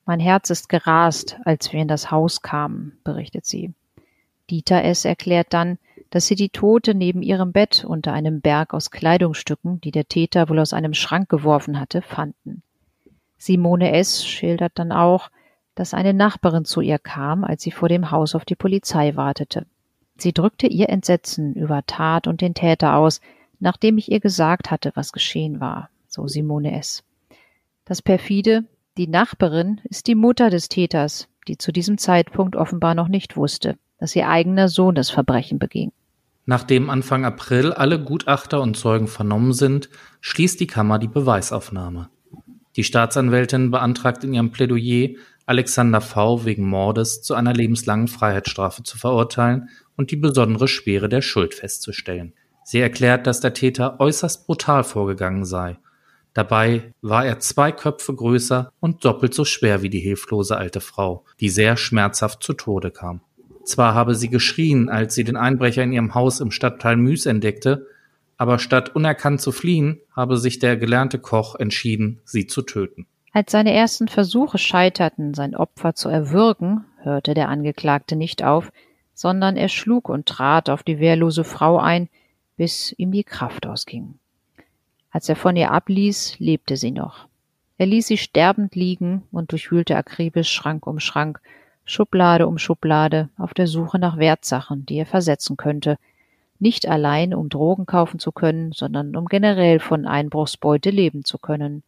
Mein 0.04 0.21
Herz 0.21 0.50
ist 0.50 0.68
gerast, 0.68 1.38
als 1.47 1.73
wir 1.73 1.80
in 1.80 1.88
das 1.88 2.11
Haus 2.11 2.42
kamen, 2.42 2.99
berichtet 3.02 3.47
sie. 3.47 3.73
Dieter 4.50 4.85
S. 4.85 5.06
erklärt 5.06 5.54
dann, 5.54 5.78
dass 6.11 6.26
sie 6.26 6.35
die 6.35 6.50
Tote 6.50 6.95
neben 6.95 7.23
ihrem 7.23 7.52
Bett 7.52 7.87
unter 7.88 8.12
einem 8.12 8.42
Berg 8.42 8.75
aus 8.75 8.90
Kleidungsstücken, 8.90 9.80
die 9.80 9.92
der 9.92 10.09
Täter 10.09 10.50
wohl 10.50 10.59
aus 10.59 10.75
einem 10.75 10.92
Schrank 10.92 11.30
geworfen 11.30 11.80
hatte, 11.80 12.02
fanden. 12.02 12.62
Simone 13.38 13.92
S. 13.92 14.26
schildert 14.26 14.73
dann 14.75 14.92
auch, 14.92 15.30
dass 15.75 15.95
eine 15.95 16.12
Nachbarin 16.12 16.66
zu 16.66 16.83
ihr 16.83 16.99
kam, 16.99 17.45
als 17.45 17.62
sie 17.62 17.73
vor 17.73 17.88
dem 17.88 18.11
Haus 18.11 18.35
auf 18.35 18.45
die 18.45 18.56
Polizei 18.56 19.16
wartete. 19.16 19.64
Sie 20.18 20.35
drückte 20.35 20.66
ihr 20.66 20.90
Entsetzen 20.90 21.54
über 21.54 21.87
Tat 21.87 22.26
und 22.26 22.42
den 22.42 22.52
Täter 22.52 22.97
aus, 22.97 23.23
nachdem 23.60 23.98
ich 23.98 24.10
ihr 24.10 24.20
gesagt 24.20 24.70
hatte, 24.70 24.92
was 24.94 25.12
geschehen 25.12 25.60
war, 25.60 25.90
so 26.06 26.26
Simone 26.26 26.78
S. 26.78 27.02
Das 27.84 28.02
perfide, 28.02 28.64
die 28.96 29.08
Nachbarin 29.08 29.80
ist 29.84 30.06
die 30.06 30.14
Mutter 30.14 30.50
des 30.50 30.68
Täters, 30.68 31.28
die 31.48 31.58
zu 31.58 31.72
diesem 31.72 31.98
Zeitpunkt 31.98 32.56
offenbar 32.56 32.94
noch 32.94 33.08
nicht 33.08 33.36
wusste, 33.36 33.78
dass 33.98 34.16
ihr 34.16 34.28
eigener 34.28 34.68
Sohn 34.68 34.94
das 34.94 35.10
Verbrechen 35.10 35.58
beging. 35.58 35.92
Nachdem 36.46 36.90
Anfang 36.90 37.25
April 37.25 37.72
alle 37.72 38.02
Gutachter 38.02 38.60
und 38.60 38.76
Zeugen 38.76 39.08
vernommen 39.08 39.52
sind, 39.52 39.88
schließt 40.20 40.60
die 40.60 40.68
Kammer 40.68 40.98
die 40.98 41.08
Beweisaufnahme. 41.08 42.08
Die 42.76 42.84
Staatsanwältin 42.84 43.70
beantragt 43.70 44.22
in 44.22 44.32
ihrem 44.32 44.52
Plädoyer, 44.52 45.16
Alexander 45.46 46.00
V. 46.00 46.44
wegen 46.44 46.68
Mordes 46.68 47.22
zu 47.22 47.34
einer 47.34 47.52
lebenslangen 47.52 48.08
Freiheitsstrafe 48.08 48.82
zu 48.82 48.98
verurteilen 48.98 49.68
und 49.96 50.10
die 50.10 50.16
besondere 50.16 50.68
Schwere 50.68 51.08
der 51.08 51.22
Schuld 51.22 51.54
festzustellen. 51.54 52.34
Sie 52.68 52.80
erklärt, 52.80 53.28
dass 53.28 53.38
der 53.38 53.54
Täter 53.54 54.00
äußerst 54.00 54.49
brutal 54.49 54.82
vorgegangen 54.82 55.44
sei. 55.44 55.78
Dabei 56.35 56.92
war 57.00 57.25
er 57.25 57.38
zwei 57.38 57.70
Köpfe 57.70 58.12
größer 58.12 58.73
und 58.80 59.04
doppelt 59.04 59.35
so 59.35 59.44
schwer 59.44 59.82
wie 59.82 59.88
die 59.88 60.00
hilflose 60.00 60.56
alte 60.56 60.80
Frau, 60.80 61.25
die 61.38 61.49
sehr 61.49 61.76
schmerzhaft 61.76 62.42
zu 62.42 62.54
Tode 62.54 62.90
kam. 62.90 63.20
Zwar 63.62 63.94
habe 63.94 64.16
sie 64.16 64.30
geschrien, 64.30 64.88
als 64.88 65.14
sie 65.14 65.23
den 65.23 65.37
Einbrecher 65.37 65.85
in 65.85 65.92
ihrem 65.92 66.16
Haus 66.16 66.40
im 66.40 66.50
Stadtteil 66.50 66.96
Müs 66.96 67.25
entdeckte, 67.25 67.87
aber 68.37 68.58
statt 68.58 68.96
unerkannt 68.96 69.40
zu 69.40 69.52
fliehen, 69.52 70.00
habe 70.11 70.37
sich 70.37 70.58
der 70.58 70.76
gelernte 70.76 71.20
Koch 71.20 71.54
entschieden, 71.54 72.20
sie 72.25 72.49
zu 72.49 72.62
töten. 72.62 73.06
Als 73.32 73.52
seine 73.52 73.73
ersten 73.73 74.08
Versuche 74.08 74.58
scheiterten, 74.58 75.35
sein 75.35 75.54
Opfer 75.54 75.94
zu 75.94 76.08
erwürgen, 76.08 76.85
hörte 77.00 77.35
der 77.35 77.49
Angeklagte 77.49 78.16
nicht 78.16 78.42
auf, 78.42 78.73
sondern 79.14 79.56
er 79.56 79.68
schlug 79.68 80.08
und 80.08 80.26
trat 80.26 80.68
auf 80.68 80.82
die 80.82 80.99
wehrlose 80.99 81.44
Frau 81.44 81.78
ein, 81.78 82.08
bis 82.56 82.94
ihm 82.98 83.12
die 83.12 83.25
Kraft 83.25 83.66
ausging. 83.66 84.18
Als 85.10 85.28
er 85.28 85.36
von 85.36 85.56
ihr 85.56 85.70
abließ, 85.70 86.38
lebte 86.38 86.76
sie 86.76 86.90
noch. 86.90 87.26
Er 87.78 87.86
ließ 87.86 88.06
sie 88.06 88.18
sterbend 88.18 88.75
liegen 88.75 89.22
und 89.32 89.52
durchwühlte 89.52 89.96
akribisch 89.96 90.50
Schrank 90.50 90.86
um 90.86 90.98
Schrank, 90.98 91.40
Schublade 91.84 92.46
um 92.46 92.58
Schublade, 92.58 93.28
auf 93.38 93.54
der 93.54 93.66
Suche 93.66 93.98
nach 93.98 94.16
Wertsachen, 94.18 94.86
die 94.86 94.96
er 94.96 95.06
versetzen 95.06 95.56
könnte, 95.56 95.98
nicht 96.58 96.88
allein, 96.88 97.34
um 97.34 97.48
Drogen 97.48 97.86
kaufen 97.86 98.18
zu 98.18 98.32
können, 98.32 98.72
sondern 98.72 99.14
um 99.14 99.26
generell 99.26 99.78
von 99.78 100.06
Einbruchsbeute 100.06 100.90
leben 100.90 101.25
zu 101.25 101.38
können. 101.38 101.82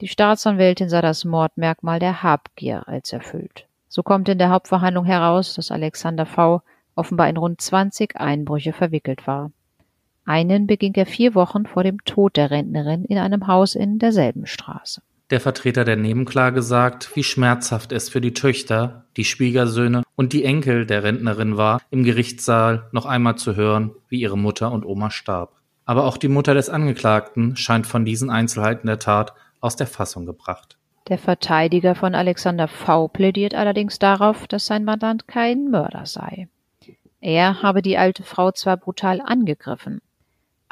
Die 0.00 0.08
Staatsanwältin 0.08 0.88
sah 0.88 1.00
das 1.00 1.24
Mordmerkmal 1.24 2.00
der 2.00 2.22
Habgier 2.22 2.88
als 2.88 3.12
erfüllt. 3.12 3.66
So 3.88 4.02
kommt 4.02 4.28
in 4.28 4.38
der 4.38 4.50
Hauptverhandlung 4.50 5.04
heraus, 5.04 5.54
dass 5.54 5.70
Alexander 5.70 6.26
V. 6.26 6.62
offenbar 6.96 7.28
in 7.28 7.36
rund 7.36 7.60
20 7.60 8.16
Einbrüche 8.16 8.72
verwickelt 8.72 9.26
war. 9.28 9.52
Einen 10.24 10.66
beging 10.66 10.94
er 10.94 11.06
vier 11.06 11.34
Wochen 11.34 11.66
vor 11.66 11.82
dem 11.82 12.02
Tod 12.04 12.36
der 12.36 12.50
Rentnerin 12.50 13.04
in 13.04 13.18
einem 13.18 13.46
Haus 13.46 13.74
in 13.74 13.98
derselben 13.98 14.46
Straße. 14.46 15.02
Der 15.30 15.40
Vertreter 15.40 15.84
der 15.84 15.96
Nebenklage 15.96 16.62
sagt, 16.62 17.14
wie 17.16 17.24
schmerzhaft 17.24 17.92
es 17.92 18.08
für 18.08 18.20
die 18.20 18.34
Töchter, 18.34 19.04
die 19.16 19.24
Schwiegersöhne 19.24 20.02
und 20.16 20.32
die 20.32 20.44
Enkel 20.44 20.86
der 20.86 21.02
Rentnerin 21.02 21.56
war, 21.56 21.80
im 21.90 22.04
Gerichtssaal 22.04 22.88
noch 22.92 23.06
einmal 23.06 23.36
zu 23.36 23.56
hören, 23.56 23.90
wie 24.08 24.20
ihre 24.20 24.38
Mutter 24.38 24.70
und 24.70 24.84
Oma 24.84 25.10
starb. 25.10 25.52
Aber 25.86 26.04
auch 26.04 26.16
die 26.16 26.28
Mutter 26.28 26.54
des 26.54 26.70
Angeklagten 26.70 27.56
scheint 27.56 27.86
von 27.86 28.04
diesen 28.04 28.30
Einzelheiten 28.30 28.86
der 28.86 28.98
Tat 28.98 29.34
aus 29.60 29.76
der 29.76 29.86
Fassung 29.86 30.26
gebracht. 30.26 30.76
Der 31.08 31.18
Verteidiger 31.18 31.94
von 31.94 32.14
Alexander 32.14 32.68
V. 32.68 33.08
plädiert 33.08 33.54
allerdings 33.54 33.98
darauf, 33.98 34.46
dass 34.46 34.66
sein 34.66 34.84
Mandant 34.84 35.28
kein 35.28 35.70
Mörder 35.70 36.06
sei. 36.06 36.48
Er 37.20 37.62
habe 37.62 37.82
die 37.82 37.98
alte 37.98 38.22
Frau 38.22 38.52
zwar 38.52 38.76
brutal 38.76 39.20
angegriffen, 39.22 40.00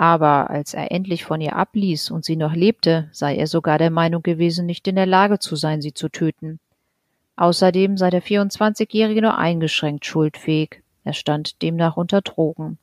aber 0.02 0.50
als 0.50 0.74
er 0.74 0.90
endlich 0.90 1.24
von 1.24 1.40
ihr 1.40 1.54
abließ 1.54 2.10
und 2.10 2.24
sie 2.24 2.34
noch 2.34 2.54
lebte, 2.56 3.08
sei 3.12 3.36
er 3.36 3.46
sogar 3.46 3.78
der 3.78 3.90
Meinung 3.90 4.24
gewesen, 4.24 4.66
nicht 4.66 4.88
in 4.88 4.96
der 4.96 5.06
Lage 5.06 5.38
zu 5.38 5.54
sein, 5.54 5.80
sie 5.80 5.94
zu 5.94 6.08
töten. 6.08 6.58
Außerdem 7.36 7.96
sei 7.96 8.10
der 8.10 8.20
24-Jährige 8.20 9.22
nur 9.22 9.38
eingeschränkt 9.38 10.04
schuldfähig. 10.04 10.82
Er 11.04 11.12
stand 11.12 11.62
demnach 11.62 11.96
unter 11.96 12.20
Drogen. 12.20 12.78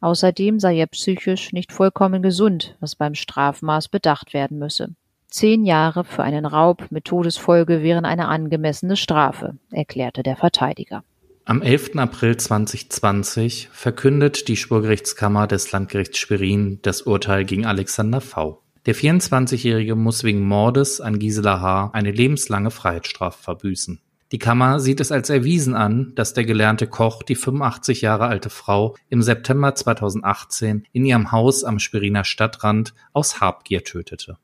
Außerdem 0.00 0.58
sei 0.58 0.76
er 0.76 0.88
psychisch 0.88 1.52
nicht 1.52 1.70
vollkommen 1.70 2.20
gesund, 2.20 2.76
was 2.80 2.96
beim 2.96 3.14
Strafmaß 3.14 3.86
bedacht 3.86 4.34
werden 4.34 4.58
müsse. 4.58 4.88
Zehn 5.28 5.64
Jahre 5.64 6.02
für 6.02 6.24
einen 6.24 6.46
Raub 6.46 6.88
mit 6.90 7.04
Todesfolge 7.04 7.84
wären 7.84 8.04
eine 8.04 8.26
angemessene 8.26 8.96
Strafe, 8.96 9.54
erklärte 9.70 10.24
der 10.24 10.34
Verteidiger. 10.34 11.04
Am 11.50 11.62
11. 11.62 11.96
April 11.96 12.36
2020 12.36 13.70
verkündet 13.72 14.46
die 14.46 14.56
Schwurgerichtskammer 14.56 15.48
des 15.48 15.72
Landgerichts 15.72 16.16
Schwerin 16.18 16.78
das 16.82 17.02
Urteil 17.02 17.44
gegen 17.44 17.66
Alexander 17.66 18.20
V. 18.20 18.62
Der 18.86 18.94
24-Jährige 18.94 19.96
muss 19.96 20.22
wegen 20.22 20.46
Mordes 20.46 21.00
an 21.00 21.18
Gisela 21.18 21.60
H. 21.60 21.90
eine 21.92 22.12
lebenslange 22.12 22.70
Freiheitsstrafe 22.70 23.42
verbüßen. 23.42 24.00
Die 24.30 24.38
Kammer 24.38 24.78
sieht 24.78 25.00
es 25.00 25.10
als 25.10 25.28
erwiesen 25.28 25.74
an, 25.74 26.12
dass 26.14 26.34
der 26.34 26.44
gelernte 26.44 26.86
Koch 26.86 27.24
die 27.24 27.34
85 27.34 28.00
Jahre 28.00 28.26
alte 28.28 28.48
Frau 28.48 28.94
im 29.08 29.20
September 29.20 29.74
2018 29.74 30.86
in 30.92 31.04
ihrem 31.04 31.32
Haus 31.32 31.64
am 31.64 31.80
Schweriner 31.80 32.22
Stadtrand 32.22 32.94
aus 33.12 33.40
Habgier 33.40 33.82
tötete. 33.82 34.38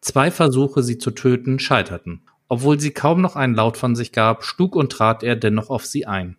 Zwei 0.00 0.30
Versuche, 0.30 0.84
sie 0.84 0.98
zu 0.98 1.10
töten, 1.10 1.58
scheiterten. 1.58 2.22
Obwohl 2.46 2.78
sie 2.78 2.92
kaum 2.92 3.20
noch 3.20 3.34
einen 3.34 3.56
Laut 3.56 3.76
von 3.76 3.96
sich 3.96 4.12
gab, 4.12 4.44
schlug 4.44 4.76
und 4.76 4.92
trat 4.92 5.24
er 5.24 5.34
dennoch 5.34 5.68
auf 5.68 5.86
sie 5.86 6.06
ein. 6.06 6.36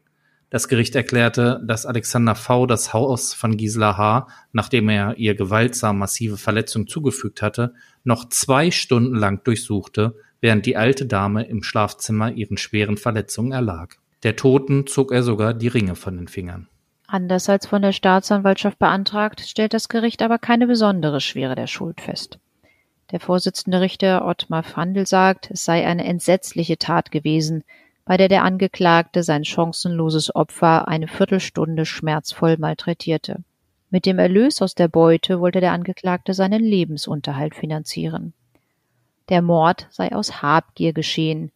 Das 0.53 0.67
Gericht 0.67 0.95
erklärte, 0.95 1.60
dass 1.65 1.88
Alexander 1.88 2.36
V. 2.36 2.67
das 2.67 2.93
Haus 2.93 3.33
von 3.33 3.57
Gisela 3.57 3.98
H., 3.98 4.27
nachdem 4.51 4.88
er 4.88 5.17
ihr 5.17 5.33
gewaltsam 5.33 5.98
massive 5.98 6.38
Verletzungen 6.38 6.86
zugefügt 6.86 7.41
hatte, 7.41 7.74
noch 8.03 8.29
zwei 8.29 8.69
Stunden 8.69 9.15
lang 9.15 9.43
durchsuchte, 9.43 10.15
während 10.41 10.67
die 10.67 10.77
alte 10.77 11.07
Dame 11.07 11.43
im 11.45 11.63
Schlafzimmer 11.63 12.33
ihren 12.33 12.57
schweren 12.57 12.98
Verletzungen 12.98 13.51
erlag. 13.51 13.95
Der 14.22 14.36
Toten 14.36 14.86
zog 14.86 15.12
er 15.12 15.24
sogar 15.24 15.55
die 15.55 15.69
Ringe 15.69 15.95
von 15.95 16.17
den 16.17 16.27
Fingern. 16.27 16.67
Anders 17.07 17.50
als 17.50 17.65
von 17.65 17.81
der 17.81 17.91
Staatsanwaltschaft 17.91 18.77
beantragt, 18.77 19.41
stellt 19.41 19.74
das 19.74 19.89
Gericht 19.89 20.22
aber 20.22 20.38
keine 20.38 20.67
besondere 20.67 21.19
Schwere 21.19 21.55
der 21.55 21.65
Schuld 21.65 22.00
fest. 22.00 22.38
Der 23.10 23.19
Vorsitzende 23.19 23.81
Richter 23.81 24.24
Ottmar 24.24 24.62
Fandl 24.62 25.07
sagt, 25.07 25.50
es 25.50 25.65
sei 25.65 25.83
eine 25.88 26.05
entsetzliche 26.05 26.77
Tat 26.77 27.10
gewesen, 27.10 27.63
bei 28.05 28.17
der 28.17 28.27
der 28.27 28.43
Angeklagte 28.43 29.24
sein 29.24 29.45
chancenloses 29.45 30.36
Opfer 30.36 30.88
eine 30.88 31.07
Viertelstunde 31.07 31.86
schmerzvoll 31.86 32.57
malträtierte. 32.57 33.43
Mit 33.89 34.05
dem 34.05 34.19
Erlös 34.19 34.62
aus 34.62 34.75
der 34.75 34.88
Beute 34.88 35.39
wollte 35.39 35.62
der 35.62 35.72
Angeklagte 35.72 36.33
seinen 36.33 36.63
Lebensunterhalt 36.63 37.55
finanzieren. 37.55 38.33
Der 39.29 39.41
Mord 39.41 39.88
sei 39.89 40.13
aus 40.13 40.41
Habgier 40.41 40.93
geschehen. 40.93 41.51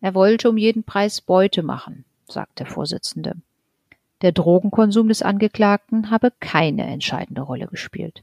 Er 0.00 0.14
wollte 0.14 0.48
um 0.48 0.56
jeden 0.56 0.84
Preis 0.84 1.20
Beute 1.20 1.62
machen, 1.62 2.04
sagt 2.26 2.60
der 2.60 2.66
Vorsitzende. 2.66 3.34
Der 4.22 4.32
Drogenkonsum 4.32 5.08
des 5.08 5.20
Angeklagten 5.20 6.10
habe 6.10 6.32
keine 6.40 6.86
entscheidende 6.86 7.42
Rolle 7.42 7.66
gespielt. 7.66 8.22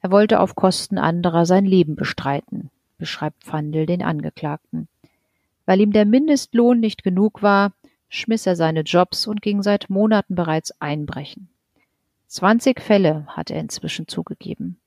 Er 0.00 0.10
wollte 0.10 0.40
auf 0.40 0.54
Kosten 0.54 0.98
anderer 0.98 1.44
sein 1.46 1.66
Leben 1.66 1.94
bestreiten, 1.94 2.70
beschreibt 2.98 3.44
Pfandl 3.44 3.86
den 3.86 4.02
Angeklagten. 4.02 4.88
Weil 5.66 5.80
ihm 5.80 5.92
der 5.92 6.04
Mindestlohn 6.04 6.80
nicht 6.80 7.02
genug 7.02 7.42
war, 7.42 7.72
schmiss 8.08 8.46
er 8.46 8.56
seine 8.56 8.80
Jobs 8.80 9.26
und 9.26 9.42
ging 9.42 9.62
seit 9.62 9.88
Monaten 9.90 10.34
bereits 10.34 10.72
einbrechen. 10.80 11.48
Zwanzig 12.26 12.80
Fälle 12.80 13.26
hat 13.28 13.50
er 13.50 13.60
inzwischen 13.60 14.06
zugegeben. 14.08 14.78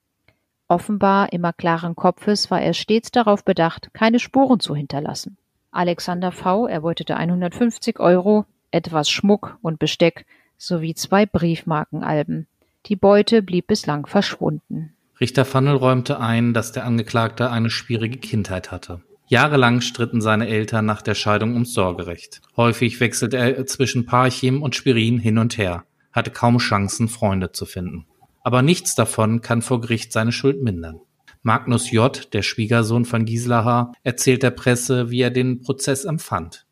Offenbar 0.68 1.34
immer 1.34 1.54
klaren 1.54 1.96
Kopfes 1.96 2.50
war 2.50 2.62
er 2.62 2.74
stets 2.74 3.12
darauf 3.12 3.44
bedacht, 3.44 3.94
keine 3.94 4.20
Spuren 4.20 4.60
zu 4.60 4.76
hinterlassen. 4.76 5.38
Alexander 5.72 6.32
V. 6.32 6.68
erbeutete 6.68 7.18
150 7.18 8.00
Euro, 8.00 8.46
etwas 8.72 9.10
Schmuck 9.10 9.58
und 9.62 9.80
Besteck 9.80 10.26
sowie 10.58 10.96
zwei 10.96 11.26
Briefmarkenalben. 11.26 12.48
Die 12.86 12.96
Beute 12.96 13.42
blieb 13.42 13.68
bislang 13.68 14.06
verschwunden. 14.06 14.94
Richter 15.20 15.46
Fannel 15.46 15.76
räumte 15.76 16.20
ein, 16.20 16.54
dass 16.54 16.72
der 16.72 16.86
Angeklagte 16.86 17.50
eine 17.50 17.70
schwierige 17.70 18.18
Kindheit 18.18 18.72
hatte. 18.72 19.02
Jahrelang 19.34 19.82
stritten 19.82 20.22
seine 20.22 20.48
Eltern 20.48 20.86
nach 20.86 21.02
der 21.02 21.16
Scheidung 21.16 21.54
ums 21.54 21.74
Sorgerecht. 21.74 22.40
Häufig 22.56 23.00
wechselte 23.00 23.38
er 23.38 23.66
zwischen 23.66 24.06
Parchim 24.06 24.62
und 24.62 24.76
Spirin 24.76 25.18
hin 25.18 25.40
und 25.40 25.58
her, 25.58 25.86
hatte 26.12 26.30
kaum 26.30 26.60
Chancen, 26.60 27.08
Freunde 27.08 27.52
zu 27.52 27.66
finden. 27.66 28.06
Aber 28.44 28.62
nichts 28.62 28.94
davon 28.94 29.42
kann 29.42 29.64
vor 29.64 29.82
Gericht 29.82 30.12
seine 30.12 30.32
Schuld 30.32 30.62
mindern. 30.62 31.00
Magnus 31.42 31.90
J., 31.90 32.32
der 32.32 32.44
Schwiegersohn 32.44 33.06
von 33.06 33.26
Gisela 33.26 33.66
H., 33.66 33.94
erzählt 34.04 34.44
der 34.44 34.52
Presse, 34.52 35.10
wie 35.10 35.22
er 35.22 35.32
den 35.32 35.62
Prozess 35.62 36.06
empfand. 36.06 36.68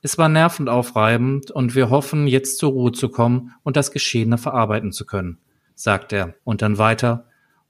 Es 0.00 0.16
war 0.16 0.30
nervend 0.30 0.70
aufreibend 0.70 1.50
und 1.50 1.74
wir 1.74 1.90
hoffen, 1.90 2.26
jetzt 2.28 2.56
zur 2.56 2.72
Ruhe 2.72 2.92
zu 2.92 3.10
kommen 3.10 3.52
und 3.62 3.76
das 3.76 3.90
Geschehene 3.90 4.38
verarbeiten 4.38 4.90
zu 4.90 5.04
können, 5.04 5.36
sagt 5.74 6.14
er 6.14 6.32
und 6.44 6.62
dann 6.62 6.78
weiter. 6.78 7.25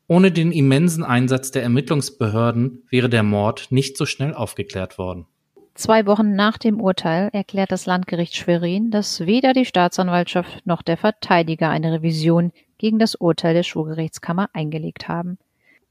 Ohne 0.08 0.30
den 0.30 0.52
immensen 0.52 1.02
Einsatz 1.02 1.50
der 1.50 1.62
Ermittlungsbehörden 1.62 2.84
wäre 2.90 3.08
der 3.08 3.22
Mord 3.22 3.68
nicht 3.70 3.96
so 3.96 4.06
schnell 4.06 4.34
aufgeklärt 4.34 4.98
worden. 4.98 5.26
Zwei 5.74 6.06
Wochen 6.06 6.34
nach 6.34 6.56
dem 6.56 6.80
Urteil 6.80 7.28
erklärt 7.32 7.70
das 7.70 7.86
Landgericht 7.86 8.34
Schwerin, 8.34 8.90
dass 8.90 9.26
weder 9.26 9.52
die 9.52 9.66
Staatsanwaltschaft 9.66 10.64
noch 10.64 10.80
der 10.82 10.96
Verteidiger 10.96 11.68
eine 11.68 11.92
Revision 11.92 12.52
gegen 12.78 12.98
das 12.98 13.14
Urteil 13.14 13.52
der 13.52 13.62
Schulgerichtskammer 13.62 14.48
eingelegt 14.52 15.08
haben. 15.08 15.38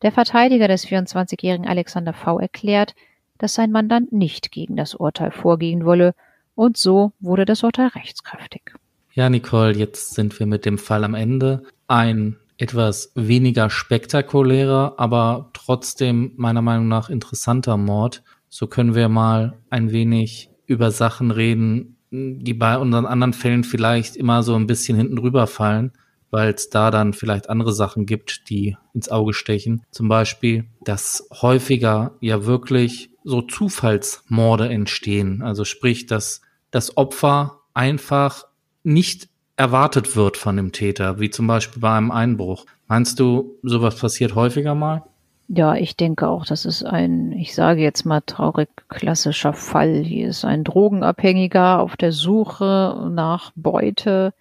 Der 0.01 0.11
Verteidiger 0.11 0.67
des 0.67 0.87
24-jährigen 0.87 1.67
Alexander 1.67 2.13
V. 2.13 2.39
erklärt, 2.39 2.95
dass 3.37 3.53
sein 3.53 3.71
Mandant 3.71 4.11
nicht 4.11 4.51
gegen 4.51 4.75
das 4.75 4.95
Urteil 4.95 5.31
vorgehen 5.31 5.85
wolle, 5.85 6.15
und 6.55 6.77
so 6.77 7.11
wurde 7.19 7.43
das 7.45 7.63
Urteil 7.63 7.87
rechtskräftig. 7.87 8.73
Ja, 9.13 9.29
Nicole, 9.29 9.73
jetzt 9.73 10.15
sind 10.15 10.39
wir 10.39 10.45
mit 10.45 10.65
dem 10.65 10.77
Fall 10.77 11.03
am 11.03 11.13
Ende. 11.13 11.63
Ein 11.87 12.37
etwas 12.57 13.11
weniger 13.15 13.69
spektakulärer, 13.69 14.95
aber 14.97 15.49
trotzdem 15.53 16.31
meiner 16.37 16.61
Meinung 16.61 16.87
nach 16.87 17.09
interessanter 17.09 17.77
Mord. 17.77 18.23
So 18.49 18.67
können 18.67 18.95
wir 18.95 19.09
mal 19.09 19.57
ein 19.69 19.91
wenig 19.91 20.49
über 20.65 20.91
Sachen 20.91 21.31
reden, 21.31 21.97
die 22.11 22.53
bei 22.53 22.77
unseren 22.77 23.05
anderen 23.05 23.33
Fällen 23.33 23.63
vielleicht 23.63 24.15
immer 24.15 24.43
so 24.43 24.55
ein 24.55 24.67
bisschen 24.67 24.97
hinten 24.97 25.17
rüber 25.17 25.47
fallen, 25.47 25.91
weil 26.31 26.53
es 26.53 26.69
da 26.69 26.91
dann 26.91 27.13
vielleicht 27.13 27.49
andere 27.49 27.73
Sachen 27.73 28.05
gibt, 28.05 28.49
die 28.49 28.77
ins 28.93 29.09
Auge 29.09 29.33
stechen. 29.33 29.83
Zum 29.91 30.07
Beispiel, 30.07 30.65
dass 30.83 31.27
häufiger 31.31 32.15
ja 32.21 32.45
wirklich 32.45 33.09
so 33.23 33.41
Zufallsmorde 33.41 34.69
entstehen. 34.69 35.41
Also 35.41 35.65
sprich, 35.65 36.05
dass 36.05 36.41
das 36.71 36.95
Opfer 36.95 37.61
einfach 37.73 38.45
nicht 38.83 39.29
erwartet 39.57 40.15
wird 40.15 40.37
von 40.37 40.57
dem 40.57 40.71
Täter, 40.71 41.19
wie 41.19 41.29
zum 41.29 41.47
Beispiel 41.47 41.81
bei 41.81 41.95
einem 41.95 42.11
Einbruch. 42.11 42.65
Meinst 42.87 43.19
du, 43.19 43.55
sowas 43.63 43.97
passiert 43.97 44.35
häufiger 44.35 44.75
mal? 44.75 45.03
Ja, 45.47 45.75
ich 45.75 45.95
denke 45.95 46.27
auch, 46.27 46.45
das 46.45 46.65
ist 46.65 46.83
ein, 46.83 47.31
ich 47.31 47.53
sage 47.53 47.81
jetzt 47.81 48.03
mal 48.03 48.21
traurig 48.21 48.69
klassischer 48.89 49.53
Fall. 49.53 50.03
Hier 50.03 50.29
ist 50.29 50.43
ein 50.43 50.63
Drogenabhängiger 50.63 51.79
auf 51.79 51.95
der 51.97 52.11
Suche 52.11 53.09
nach 53.11 53.51
Beute, 53.55 54.33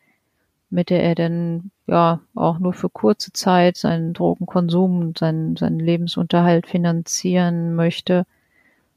mit 0.71 0.89
der 0.89 1.03
er 1.03 1.15
dann 1.15 1.71
ja 1.87 2.21
auch 2.35 2.59
nur 2.59 2.73
für 2.73 2.89
kurze 2.89 3.33
Zeit 3.33 3.77
seinen 3.77 4.15
Drogenkonsum 4.15 5.01
und 5.01 5.19
seinen, 5.19 5.57
seinen 5.57 5.79
Lebensunterhalt 5.79 6.67
finanzieren 6.67 7.75
möchte. 7.75 8.25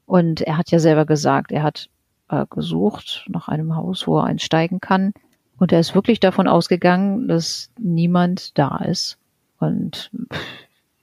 Und 0.06 0.40
er 0.40 0.56
hat 0.56 0.70
ja 0.70 0.78
selber 0.78 1.04
gesagt, 1.04 1.52
er 1.52 1.62
hat 1.62 1.90
äh, 2.30 2.46
gesucht 2.48 3.26
nach 3.28 3.48
einem 3.48 3.76
Haus, 3.76 4.06
wo 4.06 4.18
er 4.18 4.24
einsteigen 4.24 4.80
kann. 4.80 5.12
Und 5.58 5.72
er 5.72 5.80
ist 5.80 5.94
wirklich 5.94 6.20
davon 6.20 6.48
ausgegangen, 6.48 7.28
dass 7.28 7.70
niemand 7.78 8.56
da 8.58 8.78
ist. 8.78 9.18
Und 9.58 10.10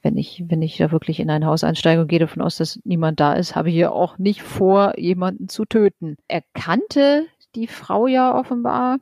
wenn 0.01 0.17
ich, 0.17 0.43
wenn 0.47 0.61
ich 0.61 0.77
da 0.77 0.91
wirklich 0.91 1.19
in 1.19 1.29
ein 1.29 1.45
Haus 1.45 1.63
einsteige 1.63 2.01
und 2.01 2.07
gehe 2.07 2.19
davon 2.19 2.41
aus, 2.41 2.57
dass 2.57 2.79
niemand 2.85 3.19
da 3.19 3.33
ist, 3.33 3.55
habe 3.55 3.69
ich 3.69 3.75
ja 3.75 3.91
auch 3.91 4.17
nicht 4.17 4.41
vor, 4.43 4.97
jemanden 4.97 5.49
zu 5.49 5.65
töten. 5.65 6.15
Er 6.27 6.43
kannte 6.53 7.25
die 7.55 7.67
Frau 7.67 8.07
ja 8.07 8.37
offenbar 8.37 8.99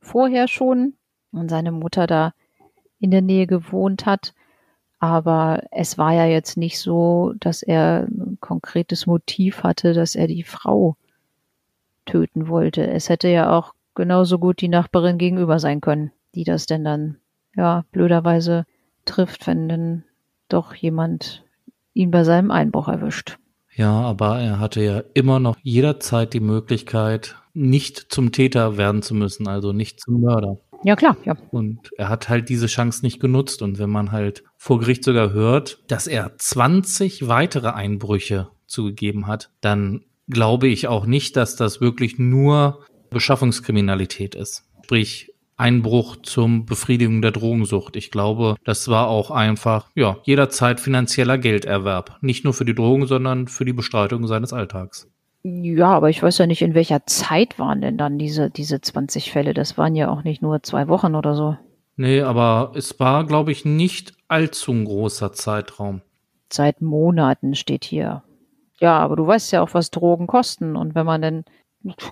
vorher 0.00 0.48
schon 0.48 0.94
und 1.30 1.50
seine 1.50 1.72
Mutter 1.72 2.06
da 2.06 2.32
in 2.98 3.10
der 3.10 3.22
Nähe 3.22 3.46
gewohnt 3.46 4.06
hat. 4.06 4.32
Aber 4.98 5.62
es 5.72 5.98
war 5.98 6.14
ja 6.14 6.24
jetzt 6.24 6.56
nicht 6.56 6.78
so, 6.78 7.34
dass 7.38 7.62
er 7.62 8.08
ein 8.08 8.38
konkretes 8.40 9.06
Motiv 9.06 9.62
hatte, 9.62 9.92
dass 9.92 10.14
er 10.14 10.26
die 10.26 10.42
Frau 10.42 10.96
töten 12.06 12.48
wollte. 12.48 12.86
Es 12.86 13.08
hätte 13.08 13.28
ja 13.28 13.56
auch 13.56 13.74
genauso 13.96 14.38
gut 14.38 14.60
die 14.60 14.68
Nachbarin 14.68 15.18
gegenüber 15.18 15.58
sein 15.58 15.80
können, 15.80 16.12
die 16.36 16.44
das 16.44 16.66
denn 16.66 16.84
dann, 16.84 17.16
ja, 17.56 17.84
blöderweise 17.90 18.64
trifft, 19.04 19.46
wenn 19.48 19.68
denn 19.68 20.04
doch 20.48 20.74
jemand 20.74 21.44
ihn 21.94 22.12
bei 22.12 22.22
seinem 22.22 22.52
Einbruch 22.52 22.86
erwischt. 22.88 23.38
Ja, 23.74 23.92
aber 23.92 24.38
er 24.38 24.60
hatte 24.60 24.82
ja 24.82 25.02
immer 25.14 25.40
noch 25.40 25.56
jederzeit 25.62 26.32
die 26.32 26.40
Möglichkeit, 26.40 27.36
nicht 27.52 28.12
zum 28.12 28.32
Täter 28.32 28.76
werden 28.76 29.02
zu 29.02 29.14
müssen, 29.14 29.48
also 29.48 29.72
nicht 29.72 30.00
zum 30.00 30.20
Mörder. 30.20 30.58
Ja, 30.84 30.94
klar, 30.94 31.16
ja. 31.24 31.36
Und 31.50 31.90
er 31.96 32.08
hat 32.08 32.28
halt 32.28 32.48
diese 32.48 32.66
Chance 32.66 33.04
nicht 33.04 33.18
genutzt. 33.18 33.62
Und 33.62 33.78
wenn 33.78 33.90
man 33.90 34.12
halt 34.12 34.44
vor 34.56 34.78
Gericht 34.78 35.04
sogar 35.04 35.32
hört, 35.32 35.78
dass 35.88 36.06
er 36.06 36.36
20 36.36 37.28
weitere 37.28 37.68
Einbrüche 37.68 38.48
zugegeben 38.66 39.26
hat, 39.26 39.50
dann 39.60 40.04
glaube 40.28 40.68
ich 40.68 40.88
auch 40.88 41.06
nicht, 41.06 41.36
dass 41.36 41.56
das 41.56 41.80
wirklich 41.80 42.18
nur 42.18 42.84
Beschaffungskriminalität 43.10 44.34
ist. 44.34 44.64
Sprich, 44.84 45.32
Einbruch 45.56 46.16
zum 46.16 46.66
Befriedigung 46.66 47.22
der 47.22 47.32
Drogensucht. 47.32 47.96
Ich 47.96 48.10
glaube, 48.10 48.56
das 48.64 48.88
war 48.88 49.08
auch 49.08 49.30
einfach, 49.30 49.88
ja, 49.94 50.18
jederzeit 50.24 50.80
finanzieller 50.80 51.38
Gelderwerb. 51.38 52.18
Nicht 52.20 52.44
nur 52.44 52.52
für 52.52 52.66
die 52.66 52.74
Drogen, 52.74 53.06
sondern 53.06 53.48
für 53.48 53.64
die 53.64 53.72
Bestreitung 53.72 54.26
seines 54.26 54.52
Alltags. 54.52 55.08
Ja, 55.42 55.90
aber 55.90 56.10
ich 56.10 56.22
weiß 56.22 56.38
ja 56.38 56.46
nicht, 56.46 56.60
in 56.60 56.74
welcher 56.74 57.06
Zeit 57.06 57.58
waren 57.58 57.80
denn 57.80 57.96
dann 57.96 58.18
diese, 58.18 58.50
diese 58.50 58.80
20 58.80 59.30
Fälle? 59.30 59.54
Das 59.54 59.78
waren 59.78 59.94
ja 59.94 60.10
auch 60.10 60.24
nicht 60.24 60.42
nur 60.42 60.62
zwei 60.62 60.88
Wochen 60.88 61.14
oder 61.14 61.34
so. 61.34 61.56
Nee, 61.96 62.20
aber 62.20 62.72
es 62.74 62.98
war, 63.00 63.24
glaube 63.24 63.52
ich, 63.52 63.64
nicht 63.64 64.12
allzu 64.28 64.72
ein 64.72 64.84
großer 64.84 65.32
Zeitraum. 65.32 66.02
Seit 66.52 66.82
Monaten 66.82 67.54
steht 67.54 67.84
hier. 67.84 68.22
Ja, 68.78 68.98
aber 68.98 69.16
du 69.16 69.26
weißt 69.26 69.52
ja 69.52 69.62
auch, 69.62 69.72
was 69.72 69.90
Drogen 69.90 70.26
kosten. 70.26 70.76
Und 70.76 70.94
wenn 70.94 71.06
man 71.06 71.22
denn 71.22 71.44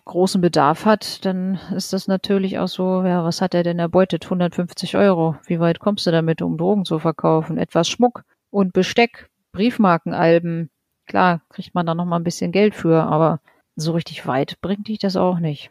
großen 0.04 0.40
Bedarf 0.40 0.84
hat, 0.84 1.24
dann 1.24 1.58
ist 1.74 1.92
das 1.92 2.08
natürlich 2.08 2.58
auch 2.58 2.68
so, 2.68 3.02
ja, 3.02 3.24
was 3.24 3.40
hat 3.40 3.54
er 3.54 3.62
denn 3.62 3.78
erbeutet? 3.78 4.24
150 4.24 4.96
Euro. 4.96 5.36
Wie 5.46 5.60
weit 5.60 5.80
kommst 5.80 6.06
du 6.06 6.10
damit, 6.10 6.42
um 6.42 6.56
Drogen 6.56 6.84
zu 6.84 6.98
verkaufen? 6.98 7.58
Etwas 7.58 7.88
Schmuck 7.88 8.24
und 8.50 8.72
Besteck, 8.72 9.30
Briefmarkenalben. 9.52 10.70
Klar, 11.06 11.42
kriegt 11.48 11.74
man 11.74 11.86
da 11.86 11.94
noch 11.94 12.04
mal 12.04 12.16
ein 12.16 12.24
bisschen 12.24 12.52
Geld 12.52 12.74
für, 12.74 13.02
aber 13.04 13.40
so 13.76 13.92
richtig 13.92 14.26
weit 14.26 14.60
bringt 14.60 14.88
dich 14.88 14.98
das 14.98 15.16
auch 15.16 15.38
nicht. 15.38 15.70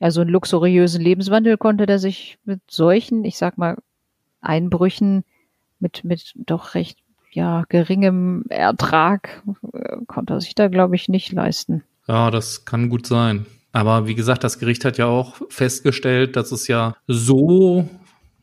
Also 0.00 0.20
einen 0.20 0.30
luxuriösen 0.30 1.00
Lebenswandel 1.00 1.56
konnte 1.56 1.86
er 1.86 1.98
sich 1.98 2.38
mit 2.44 2.60
solchen, 2.68 3.24
ich 3.24 3.38
sag 3.38 3.58
mal, 3.58 3.78
Einbrüchen 4.40 5.24
mit, 5.78 6.04
mit 6.04 6.32
doch 6.36 6.74
recht, 6.74 6.98
ja, 7.30 7.64
geringem 7.68 8.44
Ertrag 8.48 9.42
äh, 9.72 9.96
konnte 10.06 10.34
er 10.34 10.40
sich 10.40 10.54
da, 10.54 10.68
glaube 10.68 10.96
ich, 10.96 11.08
nicht 11.08 11.32
leisten. 11.32 11.84
Ja, 12.06 12.30
das 12.30 12.64
kann 12.64 12.88
gut 12.88 13.06
sein. 13.06 13.46
Aber 13.72 14.06
wie 14.06 14.14
gesagt, 14.14 14.44
das 14.44 14.58
Gericht 14.58 14.84
hat 14.84 14.98
ja 14.98 15.06
auch 15.06 15.36
festgestellt, 15.48 16.36
dass 16.36 16.52
es 16.52 16.68
ja 16.68 16.94
so 17.06 17.88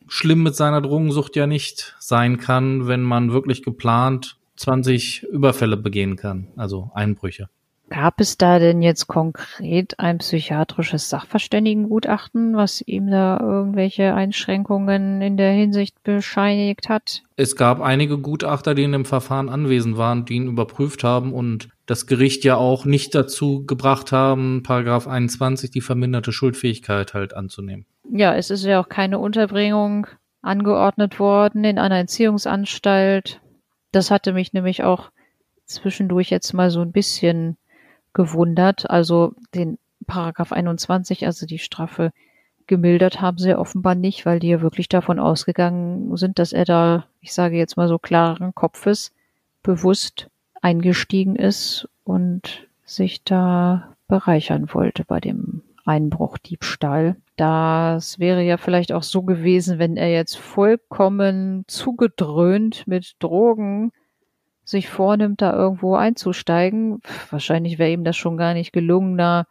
schlimm 0.08 0.44
mit 0.44 0.56
seiner 0.56 0.82
Drogensucht 0.82 1.38
ja 1.38 1.48
nicht 1.48 1.96
sein 2.00 2.38
kann, 2.38 2.88
wenn 2.88 3.02
man 3.02 3.32
wirklich 3.32 3.64
geplant 3.64 4.38
20 4.58 5.24
Überfälle 5.24 5.78
begehen 5.78 6.18
kann, 6.18 6.48
also 6.58 6.92
Einbrüche. 6.94 7.50
Gab 7.90 8.22
es 8.22 8.38
da 8.38 8.58
denn 8.58 8.82
jetzt 8.82 9.08
konkret 9.08 10.00
ein 10.00 10.20
psychiatrisches 10.20 11.10
Sachverständigengutachten, 11.10 12.56
was 12.56 12.82
ihm 12.86 13.12
da 13.12 13.38
irgendwelche 13.42 14.14
Einschränkungen 14.14 15.22
in 15.22 15.36
der 15.36 15.52
Hinsicht 15.52 16.02
bescheinigt 16.04 16.88
hat? 16.88 17.24
Es 17.36 17.58
gab 17.58 17.82
einige 17.82 18.18
Gutachter, 18.18 18.76
die 18.76 18.84
in 18.84 18.94
dem 18.94 19.04
Verfahren 19.04 19.50
anwesend 19.50 19.98
waren, 19.98 20.24
die 20.24 20.36
ihn 20.36 20.48
überprüft 20.48 21.04
haben 21.04 21.34
und 21.34 21.68
das 21.92 22.08
Gericht 22.08 22.46
ja 22.46 22.56
auch 22.56 22.86
nicht 22.86 23.14
dazu 23.14 23.66
gebracht 23.66 24.14
haben, 24.14 24.64
Paragraph 24.64 25.10
21 25.10 25.72
die 25.72 25.82
verminderte 25.82 26.32
Schuldfähigkeit 26.32 27.14
halt 27.14 27.34
anzunehmen. 27.34 27.86
Ja, 28.10 28.34
es 28.34 28.50
ist 28.50 28.64
ja 28.64 28.82
auch 28.82 28.88
keine 28.88 29.20
Unterbringung 29.20 30.08
angeordnet 30.42 31.20
worden 31.20 31.66
in 31.66 31.78
einer 31.78 32.00
Entziehungsanstalt. 32.00 33.42
Das 33.92 34.10
hatte 34.10 34.32
mich 34.32 34.54
nämlich 34.54 34.86
auch 34.86 35.12
zwischendurch 35.66 36.30
jetzt 36.30 36.54
mal 36.54 36.72
so 36.72 36.80
ein 36.80 36.94
bisschen 36.94 37.58
gewundert. 38.14 38.90
Also 38.90 39.34
den 39.54 39.78
Paragraph 40.08 40.54
21, 40.54 41.26
also 41.26 41.46
die 41.46 41.60
Strafe 41.60 42.14
gemildert 42.68 43.20
haben 43.20 43.38
sie 43.38 43.54
offenbar 43.54 43.96
nicht, 43.96 44.26
weil 44.26 44.40
die 44.40 44.48
ja 44.48 44.62
wirklich 44.62 44.88
davon 44.88 45.20
ausgegangen 45.20 46.16
sind, 46.16 46.40
dass 46.40 46.54
er 46.54 46.64
da, 46.64 47.06
ich 47.20 47.34
sage 47.34 47.58
jetzt 47.58 47.76
mal 47.76 47.90
so 47.90 48.00
klaren 48.00 48.56
Kopfes, 48.56 49.12
bewusst 49.62 50.30
eingestiegen 50.62 51.36
ist 51.36 51.88
und 52.04 52.68
sich 52.84 53.24
da 53.24 53.96
bereichern 54.08 54.74
wollte 54.74 55.04
bei 55.06 55.20
dem 55.20 55.64
Einbruch, 55.86 56.38
Diebstahl. 56.38 57.16
Das 57.38 58.20
wäre 58.20 58.44
ja 58.44 58.58
vielleicht 58.58 58.92
auch 58.92 59.04
so 59.04 59.24
gewesen, 59.24 59.80
wenn 59.80 59.98
er 59.98 60.12
jetzt 60.12 60.38
vollkommen 60.38 61.64
zugedröhnt 61.68 62.88
mit 62.88 63.16
Drogen 63.20 63.92
sich 64.64 64.90
vornimmt, 64.90 65.42
da 65.42 65.54
irgendwo 65.54 65.96
einzusteigen. 65.96 67.02
Wahrscheinlich 67.30 67.80
wäre 67.80 67.92
ihm 67.92 68.04
das 68.04 68.16
schon 68.16 68.38
gar 68.38 68.54
nicht 68.54 68.72
gelungen, 68.74 69.18
da 69.18 69.46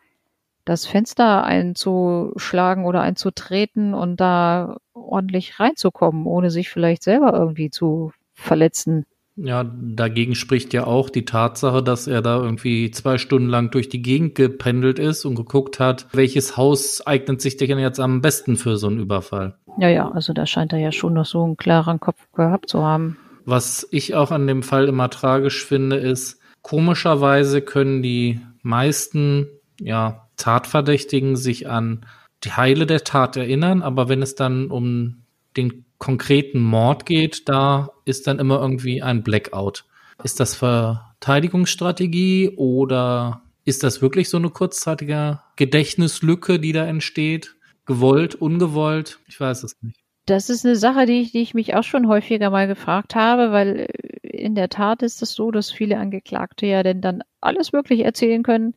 das 0.65 0.87
Fenster 0.87 1.45
einzuschlagen 1.45 2.85
oder 2.85 3.01
einzutreten 3.01 3.93
und 3.95 4.21
da 4.21 4.77
ordentlich 4.93 5.59
reinzukommen, 5.59 6.27
ohne 6.27 6.51
sich 6.51 6.69
vielleicht 6.69 7.03
selber 7.03 7.33
irgendwie 7.33 7.71
zu 7.71 8.13
verletzen. 8.35 9.05
Ja, 9.37 9.65
dagegen 9.65 10.35
spricht 10.35 10.75
ja 10.75 10.87
auch 10.87 11.09
die 11.09 11.25
Tatsache, 11.25 11.83
dass 11.83 12.07
er 12.07 12.21
da 12.21 12.43
irgendwie 12.43 12.91
zwei 12.91 13.17
Stunden 13.17 13.49
lang 13.49 13.71
durch 13.71 13.89
die 13.89 14.03
Gegend 14.03 14.35
gependelt 14.35 14.99
ist 14.99 15.25
und 15.25 15.35
geguckt 15.35 15.81
hat, 15.81 16.07
welches 16.13 16.57
Haus 16.57 17.07
eignet 17.07 17.41
sich 17.41 17.57
denn 17.57 17.79
jetzt 17.79 18.01
am 18.01 18.21
besten 18.21 18.57
für 18.57 18.77
so 18.77 18.89
einen 18.89 18.99
Überfall. 18.99 19.57
Ja, 19.79 19.89
ja, 19.89 20.11
also 20.11 20.33
da 20.33 20.47
scheint 20.47 20.73
er 20.73 20.79
ja 20.79 20.93
schon 20.93 21.15
noch 21.15 21.25
so 21.25 21.43
einen 21.43 21.57
klaren 21.57 22.01
Kopf 22.01 22.21
gehabt 22.35 22.69
zu 22.69 22.83
haben. 22.83 23.17
Was 23.45 23.87
ich 23.91 24.15
auch 24.15 24.31
an 24.31 24.47
dem 24.47 24.63
Fall 24.63 24.89
immer 24.89 25.09
tragisch 25.09 25.65
finde, 25.65 25.97
ist, 25.97 26.41
komischerweise 26.63 27.63
können 27.63 28.03
die 28.03 28.41
meisten, 28.63 29.49
ja, 29.81 30.29
Tatverdächtigen 30.37 31.37
sich 31.37 31.69
an 31.69 32.07
die 32.45 32.53
Heile 32.53 32.87
der 32.87 33.05
Tat 33.05 33.37
erinnern, 33.37 33.83
aber 33.83 34.09
wenn 34.09 34.23
es 34.23 34.35
dann 34.35 34.71
um 34.71 35.23
den 35.57 35.85
konkreten 36.01 36.59
Mord 36.59 37.07
geht, 37.07 37.49
da 37.49 37.91
ist 38.05 38.27
dann 38.27 38.41
immer 38.41 38.61
irgendwie 38.61 39.01
ein 39.03 39.23
Blackout. 39.23 39.85
Ist 40.25 40.41
das 40.41 40.57
Verteidigungsstrategie 40.57 42.55
oder 42.57 43.43
ist 43.65 43.85
das 43.85 44.03
wirklich 44.03 44.29
so 44.29 44.39
eine 44.39 44.51
kurzzeitige 44.51 45.41
Gedächtnislücke, 45.55 46.59
die 46.59 46.73
da 46.73 46.85
entsteht? 46.87 47.55
Gewollt, 47.87 48.35
ungewollt? 48.35 49.21
Ich 49.29 49.39
weiß 49.39 49.63
es 49.63 49.77
nicht. 49.83 50.01
Das 50.27 50.51
ist 50.51 50.65
eine 50.65 50.77
Sache, 50.77 51.07
die 51.07 51.21
ich, 51.21 51.33
die 51.33 51.43
ich 51.43 51.55
mich 51.55 51.75
auch 51.75 51.83
schon 51.83 52.09
häufiger 52.09 52.51
mal 52.51 52.67
gefragt 52.67 53.15
habe, 53.15 53.53
weil 53.53 53.81
äh, 53.81 53.87
in 54.29 54.55
der 54.55 54.69
Tat 54.69 55.03
ist 55.03 55.23
es 55.23 55.33
so, 55.33 55.51
dass 55.51 55.71
viele 55.71 55.99
Angeklagte 55.99 56.67
ja 56.67 56.83
denn 56.83 57.01
dann 57.01 57.23
alles 57.41 57.73
wirklich 57.73 58.01
erzählen 58.01 58.43
können, 58.43 58.75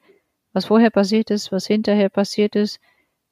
was 0.52 0.66
vorher 0.66 0.90
passiert 0.90 1.32
ist, 1.32 1.52
was 1.52 1.68
hinterher 1.68 2.10
passiert 2.10 2.56
ist. 2.56 2.80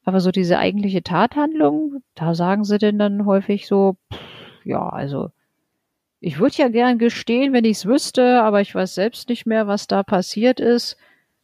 Aber 0.04 0.20
so 0.20 0.32
diese 0.32 0.58
eigentliche 0.58 1.04
Tathandlung, 1.04 2.02
da 2.16 2.34
sagen 2.34 2.64
sie 2.64 2.78
denn 2.78 2.98
dann 2.98 3.26
häufig 3.26 3.68
so, 3.68 3.98
pff, 4.12 4.20
ja, 4.66 4.90
also 4.90 5.30
ich 6.20 6.40
würde 6.40 6.56
ja 6.58 6.68
gern 6.70 6.98
gestehen, 6.98 7.54
wenn 7.54 7.66
ich 7.66 7.78
es 7.78 7.86
wüsste, 7.86 8.42
aber 8.42 8.62
ich 8.62 8.74
weiß 8.74 8.96
selbst 8.96 9.30
nicht 9.30 9.46
mehr, 9.46 9.68
was 9.68 9.88
da 9.88 10.04
passiert 10.04 10.60
ist. 10.60 10.98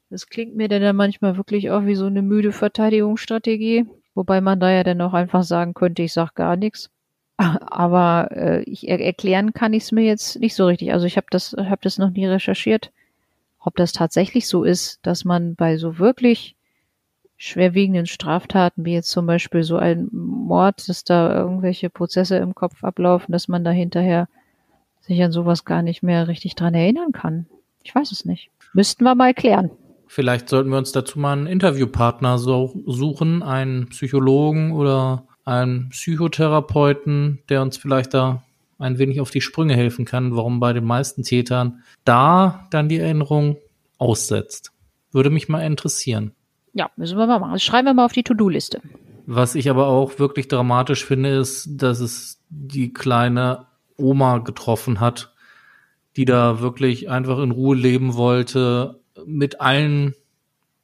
Das 0.10 0.28
klingt 0.28 0.56
mir 0.56 0.68
denn 0.68 0.82
dann 0.82 0.96
manchmal 0.96 1.38
wirklich 1.38 1.72
auch 1.72 1.86
wie 1.86 1.96
so 1.96 2.06
eine 2.06 2.22
müde 2.22 2.52
Verteidigungsstrategie, 2.52 3.86
wobei 4.16 4.42
man 4.42 4.60
da 4.60 4.72
ja 4.72 4.84
dann 4.84 5.02
auch 5.02 5.14
einfach 5.14 5.44
sagen 5.44 5.74
könnte, 5.74 6.04
ich 6.04 6.14
sag 6.14 6.36
gar 6.36 6.56
nichts. 6.56 6.90
Aber 7.38 8.30
äh, 8.32 8.62
ich 8.64 8.88
er 8.88 9.00
erklären 9.00 9.54
kann 9.54 9.74
ich 9.74 9.84
es 9.84 9.92
mir 9.92 10.04
jetzt 10.04 10.40
nicht 10.40 10.56
so 10.56 10.66
richtig. 10.68 10.94
Also 10.94 11.06
ich 11.06 11.18
habe 11.18 11.28
das, 11.30 11.56
hab 11.58 11.82
das 11.82 11.98
noch 11.98 12.10
nie 12.10 12.26
recherchiert 12.26 12.92
ob 13.68 13.76
das 13.76 13.92
tatsächlich 13.92 14.48
so 14.48 14.64
ist, 14.64 15.06
dass 15.06 15.26
man 15.26 15.56
bei 15.56 15.76
so 15.76 16.00
wirklich 16.00 16.56
schwerwiegenden 17.38 18.08
Straftaten, 18.08 18.84
wie 18.84 18.94
jetzt 18.94 19.12
zum 19.12 19.26
Beispiel 19.26 19.64
so 19.64 19.78
ein 19.78 20.10
Mord, 20.12 20.90
dass 20.90 21.04
da 21.04 21.36
irgendwelche 21.36 21.90
Prozesse 21.90 22.38
im 22.38 22.56
Kopf 22.56 22.84
ablaufen, 22.84 23.32
dass 23.32 23.48
man 23.48 23.64
da 23.64 23.72
hinterher 23.72 24.28
sich 25.02 25.22
an 25.24 25.32
sowas 25.32 25.64
gar 25.64 25.84
nicht 25.84 26.04
mehr 26.04 26.28
richtig 26.28 26.56
dran 26.56 26.74
erinnern 26.74 27.12
kann. 27.12 27.46
Ich 27.84 27.94
weiß 27.94 28.12
es 28.12 28.26
nicht. 28.26 28.50
Müssten 28.74 29.04
wir 29.04 29.16
mal 29.16 29.34
klären. 29.34 29.72
Vielleicht 30.08 30.50
sollten 30.50 30.70
wir 30.70 30.78
uns 30.78 30.92
dazu 30.92 31.20
mal 31.20 31.34
einen 31.34 31.48
Interviewpartner 31.48 32.38
so 32.38 32.74
suchen, 32.86 33.44
einen 33.44 33.88
Psychologen 33.90 34.72
oder 34.72 35.26
einen 35.46 35.90
Psychotherapeuten, 35.90 37.40
der 37.50 37.62
uns 37.62 37.78
vielleicht 37.78 38.14
da 38.14 38.44
ein 38.80 38.98
wenig 38.98 39.22
auf 39.22 39.32
die 39.32 39.42
Sprünge 39.42 39.76
helfen 39.76 40.06
kann, 40.06 40.36
warum 40.36 40.60
bei 40.60 40.74
den 40.74 40.86
meisten 40.86 41.24
Tätern 41.24 41.84
da 42.04 42.68
dann 42.72 42.90
die 42.90 43.00
Erinnerung 43.00 43.58
aussetzt. 43.98 44.72
Würde 45.12 45.30
mich 45.30 45.50
mal 45.50 45.62
interessieren. 45.62 46.32
Ja, 46.78 46.92
müssen 46.96 47.18
wir 47.18 47.26
mal 47.26 47.40
machen. 47.40 47.54
Das 47.54 47.64
schreiben 47.64 47.88
wir 47.88 47.96
mal 47.96 48.06
auf 48.06 48.14
die 48.14 48.22
To-Do-Liste. 48.22 48.82
Was 49.26 49.56
ich 49.56 49.68
aber 49.70 49.88
auch 49.88 50.20
wirklich 50.20 50.48
dramatisch 50.48 51.06
finde, 51.06 51.36
ist, 51.36 51.70
dass 51.72 52.00
es 52.00 52.40
die 52.50 52.94
kleine 52.94 53.66
Oma 53.98 54.38
getroffen 54.38 55.00
hat, 55.00 55.34
die 56.16 56.26
da 56.26 56.62
wirklich 56.62 57.10
einfach 57.10 57.40
in 57.40 57.50
Ruhe 57.50 57.76
leben 57.76 58.14
wollte, 58.14 59.00
mit 59.26 59.60
allen 59.60 60.14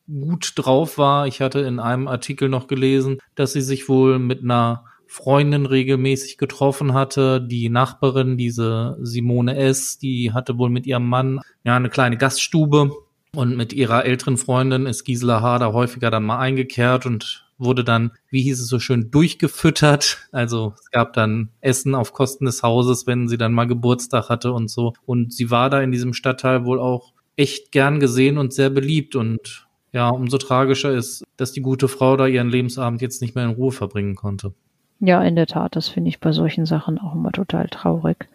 gut 0.08 0.54
drauf 0.56 0.98
war. 0.98 1.28
Ich 1.28 1.42
hatte 1.42 1.60
in 1.60 1.80
einem 1.80 2.08
Artikel 2.08 2.50
noch 2.50 2.66
gelesen, 2.68 3.20
dass 3.36 3.54
sie 3.54 3.62
sich 3.62 3.88
wohl 3.88 4.18
mit 4.18 4.42
einer 4.42 4.86
Freundin 5.06 5.68
regelmäßig 5.68 6.40
getroffen 6.40 6.96
hatte. 6.96 7.40
Die 7.40 7.70
Nachbarin, 7.70 8.36
diese 8.36 8.98
Simone 9.00 9.58
S., 9.58 10.00
die 10.00 10.34
hatte 10.34 10.58
wohl 10.58 10.72
mit 10.72 10.88
ihrem 10.88 11.08
Mann 11.08 11.40
ja 11.64 11.76
eine 11.76 11.90
kleine 11.90 12.18
Gaststube 12.18 12.92
und 13.36 13.58
mit 13.58 13.74
ihrer 13.74 14.06
älteren 14.06 14.38
Freundin 14.38 14.86
ist 14.86 15.04
Gisela 15.04 15.42
H. 15.42 15.60
da 15.60 15.74
häufiger 15.74 16.12
dann 16.12 16.24
mal 16.24 16.40
eingekehrt 16.40 17.06
und 17.06 17.46
wurde 17.58 17.84
dann, 17.84 18.12
wie 18.30 18.42
hieß 18.42 18.60
es 18.60 18.68
so 18.68 18.80
schön, 18.80 19.10
durchgefüttert. 19.12 20.28
Also 20.32 20.74
es 20.80 20.92
gab 20.92 21.14
dann 21.14 21.50
Essen 21.62 21.96
auf 21.96 22.14
Kosten 22.14 22.46
des 22.46 22.64
Hauses, 22.64 23.08
wenn 23.08 23.28
sie 23.28 23.38
dann 23.38 23.54
mal 23.54 23.66
Geburtstag 23.66 24.30
hatte 24.30 24.52
und 24.54 24.70
so. 24.70 24.94
Und 25.06 25.34
sie 25.34 25.50
war 25.50 25.70
da 25.70 25.82
in 25.82 25.92
diesem 25.92 26.14
Stadtteil 26.14 26.66
wohl 26.66 26.80
auch 26.80 27.14
echt 27.36 27.72
gern 27.72 28.00
gesehen 28.00 28.38
und 28.38 28.54
sehr 28.54 28.70
beliebt. 28.70 29.16
Und 29.16 29.68
ja, 29.92 30.10
umso 30.10 30.38
tragischer 30.38 30.92
ist, 30.92 31.24
dass 31.38 31.52
die 31.52 31.62
gute 31.62 31.88
Frau 31.88 32.18
da 32.18 32.28
ihren 32.28 32.50
Lebensabend 32.50 33.02
jetzt 33.02 33.22
nicht 33.22 33.36
mehr 33.36 33.46
in 33.46 33.52
Ruhe 33.52 33.72
verbringen 33.72 34.16
konnte. 34.16 34.54
Ja, 35.00 35.24
in 35.24 35.36
der 35.36 35.48
Tat, 35.48 35.76
das 35.76 35.88
finde 35.88 36.10
ich 36.10 36.20
bei 36.20 36.32
solchen 36.32 36.66
Sachen 36.66 37.00
auch 37.00 37.14
immer 37.14 37.32
total 37.32 37.68
traurig. 37.68 38.28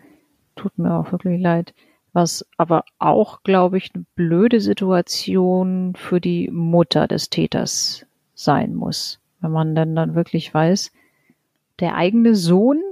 Tut 0.57 0.77
mir 0.79 0.95
auch 0.95 1.13
wirklich 1.13 1.41
leid. 1.41 1.73
Was 2.19 2.45
aber 2.57 2.83
auch, 2.99 3.45
glaube 3.45 3.79
ich, 3.79 3.93
eine 3.95 4.05
blöde 4.17 4.61
Situation 4.61 5.93
für 5.95 6.21
die 6.21 6.51
Mutter 6.51 7.07
des 7.07 7.31
Täters 7.31 8.07
sein 8.35 8.75
muss. 8.75 9.21
Wenn 9.41 9.53
man 9.53 9.77
dann 9.77 9.95
dann 9.95 10.17
wirklich 10.17 10.53
weiß, 10.53 10.91
der 11.79 11.95
eigene 11.95 12.35
Sohn 12.35 12.83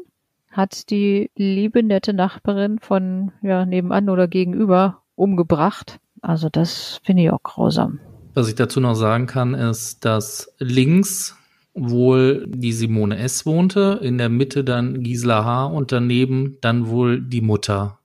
hat 0.48 0.90
die 0.90 1.32
liebe, 1.34 1.82
nette 1.82 2.12
Nachbarin 2.12 2.78
von 2.78 3.32
ja, 3.42 3.66
nebenan 3.66 4.10
oder 4.10 4.28
gegenüber 4.28 5.02
umgebracht. 5.16 5.98
Also 6.22 6.48
das 6.48 7.00
finde 7.02 7.24
ich 7.24 7.30
auch 7.32 7.42
grausam. 7.42 7.98
Was 8.34 8.48
ich 8.48 8.54
dazu 8.54 8.78
noch 8.78 8.94
sagen 8.94 9.26
kann, 9.26 9.54
ist, 9.54 10.04
dass 10.04 10.54
links 10.60 11.36
wohl 11.74 12.46
die 12.46 12.72
Simone 12.72 13.18
S. 13.18 13.44
wohnte, 13.44 13.98
in 14.04 14.18
der 14.18 14.28
Mitte 14.28 14.62
dann 14.62 15.02
Gisela 15.02 15.44
H. 15.44 15.66
und 15.66 15.90
daneben 15.90 16.58
dann 16.60 16.86
wohl 16.86 17.20
die 17.20 17.40
Mutter. 17.40 17.95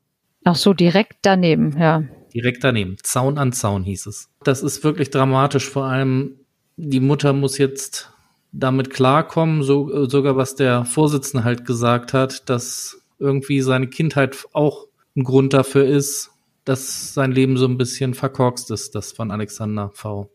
Ach 0.43 0.56
so, 0.56 0.73
direkt 0.73 1.17
daneben, 1.21 1.77
ja. 1.77 2.04
Direkt 2.34 2.63
daneben. 2.63 2.97
Zaun 3.04 3.38
an 3.38 3.51
Zaun 3.51 3.84
hieß 3.84 4.08
es. 4.08 4.30
Das 4.43 4.63
ist 4.63 4.84
wirklich 4.84 5.10
dramatisch. 5.10 5.69
Vor 5.69 5.86
allem 5.86 6.38
die 6.77 6.99
Mutter 6.99 7.34
muss 7.34 7.58
jetzt 7.58 8.12
damit 8.51 8.89
klarkommen, 8.89 9.63
so, 9.63 10.06
sogar 10.08 10.36
was 10.36 10.56
der 10.56 10.86
Vorsitzende 10.86 11.43
halt 11.43 11.65
gesagt 11.65 12.13
hat, 12.13 12.49
dass 12.49 13.01
irgendwie 13.19 13.62
seine 13.62 13.88
Kindheit 13.88 14.45
auch 14.54 14.88
ein 15.15 15.23
Grund 15.23 15.54
dafür 15.54 15.86
ist, 15.86 16.32
dass 16.65 17.13
sein 17.13 17.32
Leben 17.32 17.58
so 17.58 17.65
ein 17.65 17.77
bisschen 17.77 18.13
verkorkst 18.13 18.71
ist, 18.71 18.95
das 18.95 19.12
von 19.12 19.32
Alexander 19.32 19.91
V. 19.93 20.30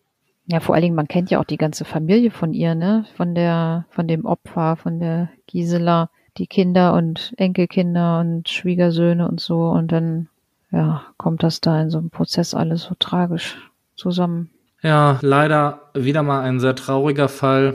Ja, 0.46 0.60
vor 0.60 0.74
allen 0.74 0.82
Dingen, 0.82 0.94
man 0.94 1.08
kennt 1.08 1.30
ja 1.30 1.40
auch 1.40 1.44
die 1.44 1.56
ganze 1.56 1.84
Familie 1.84 2.30
von 2.30 2.54
ihr, 2.54 2.74
ne? 2.74 3.04
Von 3.16 3.34
der, 3.34 3.86
von 3.90 4.06
dem 4.06 4.24
Opfer, 4.24 4.76
von 4.76 5.00
der 5.00 5.30
Gisela, 5.48 6.10
die 6.38 6.46
Kinder 6.46 6.94
und 6.94 7.32
Enkelkinder 7.36 8.20
und 8.20 8.48
Schwiegersöhne 8.48 9.28
und 9.28 9.40
so. 9.40 9.68
Und 9.68 9.92
dann, 9.92 10.28
ja, 10.70 11.02
kommt 11.16 11.42
das 11.42 11.60
da 11.60 11.80
in 11.80 11.90
so 11.90 11.98
einem 11.98 12.10
Prozess 12.10 12.54
alles 12.54 12.82
so 12.82 12.94
tragisch 12.98 13.56
zusammen. 13.96 14.50
Ja, 14.82 15.18
leider 15.22 15.90
wieder 15.94 16.22
mal 16.22 16.42
ein 16.42 16.60
sehr 16.60 16.74
trauriger 16.74 17.28
Fall. 17.28 17.74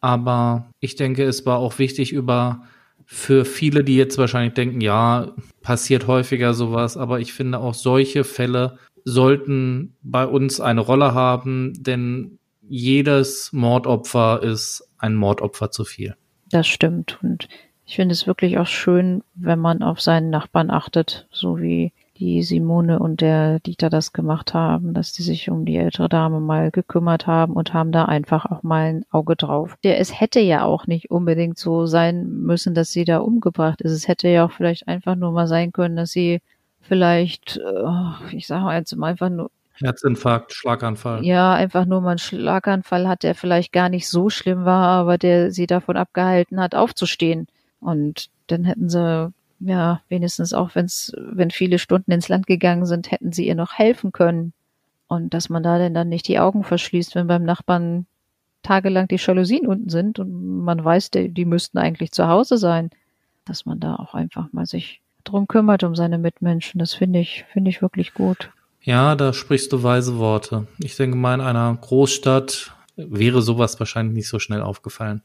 Aber 0.00 0.70
ich 0.80 0.96
denke, 0.96 1.24
es 1.24 1.44
war 1.44 1.58
auch 1.58 1.78
wichtig 1.78 2.12
über 2.12 2.62
für 3.04 3.44
viele, 3.44 3.84
die 3.84 3.96
jetzt 3.96 4.18
wahrscheinlich 4.18 4.52
denken, 4.52 4.80
ja, 4.80 5.32
passiert 5.62 6.06
häufiger 6.06 6.52
sowas, 6.52 6.98
aber 6.98 7.20
ich 7.20 7.32
finde 7.32 7.58
auch 7.58 7.72
solche 7.72 8.22
Fälle 8.22 8.78
sollten 9.04 9.96
bei 10.02 10.26
uns 10.26 10.60
eine 10.60 10.82
Rolle 10.82 11.14
haben, 11.14 11.72
denn 11.82 12.38
jedes 12.68 13.50
Mordopfer 13.52 14.42
ist 14.42 14.90
ein 14.98 15.14
Mordopfer 15.14 15.70
zu 15.70 15.84
viel. 15.84 16.16
Das 16.50 16.66
stimmt. 16.66 17.18
Und 17.22 17.48
ich 17.88 17.96
finde 17.96 18.12
es 18.12 18.26
wirklich 18.26 18.58
auch 18.58 18.66
schön, 18.66 19.22
wenn 19.34 19.58
man 19.58 19.82
auf 19.82 19.98
seinen 20.02 20.28
Nachbarn 20.28 20.70
achtet, 20.70 21.26
so 21.30 21.58
wie 21.58 21.92
die 22.18 22.42
Simone 22.42 22.98
und 22.98 23.22
der 23.22 23.60
Dieter 23.60 23.88
das 23.88 24.12
gemacht 24.12 24.52
haben, 24.52 24.92
dass 24.92 25.12
die 25.12 25.22
sich 25.22 25.48
um 25.48 25.64
die 25.64 25.78
ältere 25.78 26.10
Dame 26.10 26.38
mal 26.38 26.70
gekümmert 26.70 27.26
haben 27.26 27.54
und 27.54 27.72
haben 27.72 27.90
da 27.90 28.04
einfach 28.04 28.44
auch 28.44 28.62
mal 28.62 28.90
ein 28.90 29.04
Auge 29.10 29.36
drauf. 29.36 29.76
Der, 29.84 29.98
es 30.00 30.20
hätte 30.20 30.38
ja 30.38 30.64
auch 30.64 30.86
nicht 30.86 31.10
unbedingt 31.10 31.56
so 31.56 31.86
sein 31.86 32.28
müssen, 32.42 32.74
dass 32.74 32.92
sie 32.92 33.06
da 33.06 33.18
umgebracht 33.18 33.80
ist. 33.80 33.92
Es 33.92 34.06
hätte 34.06 34.28
ja 34.28 34.44
auch 34.44 34.52
vielleicht 34.52 34.86
einfach 34.86 35.14
nur 35.14 35.32
mal 35.32 35.46
sein 35.46 35.72
können, 35.72 35.96
dass 35.96 36.10
sie 36.10 36.40
vielleicht, 36.82 37.56
äh, 37.56 38.36
ich 38.36 38.46
sage 38.46 38.64
mal 38.64 38.78
jetzt 38.78 38.92
einfach 39.00 39.30
nur 39.30 39.50
Herzinfarkt, 39.80 40.52
Schlaganfall. 40.52 41.24
Ja, 41.24 41.54
einfach 41.54 41.86
nur 41.86 42.02
mal 42.02 42.10
einen 42.10 42.18
Schlaganfall 42.18 43.08
hat, 43.08 43.22
der 43.22 43.34
vielleicht 43.34 43.72
gar 43.72 43.88
nicht 43.88 44.08
so 44.08 44.28
schlimm 44.28 44.66
war, 44.66 44.88
aber 44.88 45.16
der 45.16 45.52
sie 45.52 45.66
davon 45.66 45.96
abgehalten 45.96 46.60
hat, 46.60 46.74
aufzustehen. 46.74 47.46
Und 47.80 48.30
dann 48.48 48.64
hätten 48.64 48.88
sie, 48.88 49.32
ja, 49.60 50.00
wenigstens 50.08 50.52
auch 50.52 50.74
wenn's, 50.74 51.12
wenn 51.16 51.50
viele 51.50 51.78
Stunden 51.78 52.10
ins 52.10 52.28
Land 52.28 52.46
gegangen 52.46 52.86
sind, 52.86 53.10
hätten 53.10 53.32
sie 53.32 53.46
ihr 53.46 53.54
noch 53.54 53.74
helfen 53.74 54.12
können. 54.12 54.52
Und 55.06 55.32
dass 55.34 55.48
man 55.48 55.62
da 55.62 55.78
denn 55.78 55.94
dann 55.94 56.08
nicht 56.08 56.28
die 56.28 56.38
Augen 56.38 56.64
verschließt, 56.64 57.14
wenn 57.14 57.26
beim 57.26 57.44
Nachbarn 57.44 58.06
tagelang 58.62 59.08
die 59.08 59.16
Jalousien 59.16 59.66
unten 59.66 59.88
sind 59.88 60.18
und 60.18 60.64
man 60.64 60.84
weiß, 60.84 61.10
die, 61.10 61.28
die 61.30 61.44
müssten 61.44 61.78
eigentlich 61.78 62.12
zu 62.12 62.28
Hause 62.28 62.58
sein, 62.58 62.90
dass 63.44 63.64
man 63.64 63.80
da 63.80 63.96
auch 63.96 64.14
einfach 64.14 64.52
mal 64.52 64.66
sich 64.66 65.00
drum 65.24 65.48
kümmert 65.48 65.84
um 65.84 65.94
seine 65.94 66.18
Mitmenschen. 66.18 66.78
Das 66.78 66.94
finde 66.94 67.20
ich, 67.20 67.44
finde 67.52 67.70
ich 67.70 67.80
wirklich 67.80 68.14
gut. 68.14 68.50
Ja, 68.82 69.14
da 69.16 69.32
sprichst 69.32 69.72
du 69.72 69.82
weise 69.82 70.18
Worte. 70.18 70.66
Ich 70.78 70.96
denke 70.96 71.16
mal, 71.16 71.34
in 71.34 71.40
einer 71.40 71.76
Großstadt 71.80 72.72
wäre 72.96 73.42
sowas 73.42 73.78
wahrscheinlich 73.78 74.14
nicht 74.14 74.28
so 74.28 74.38
schnell 74.38 74.62
aufgefallen. 74.62 75.22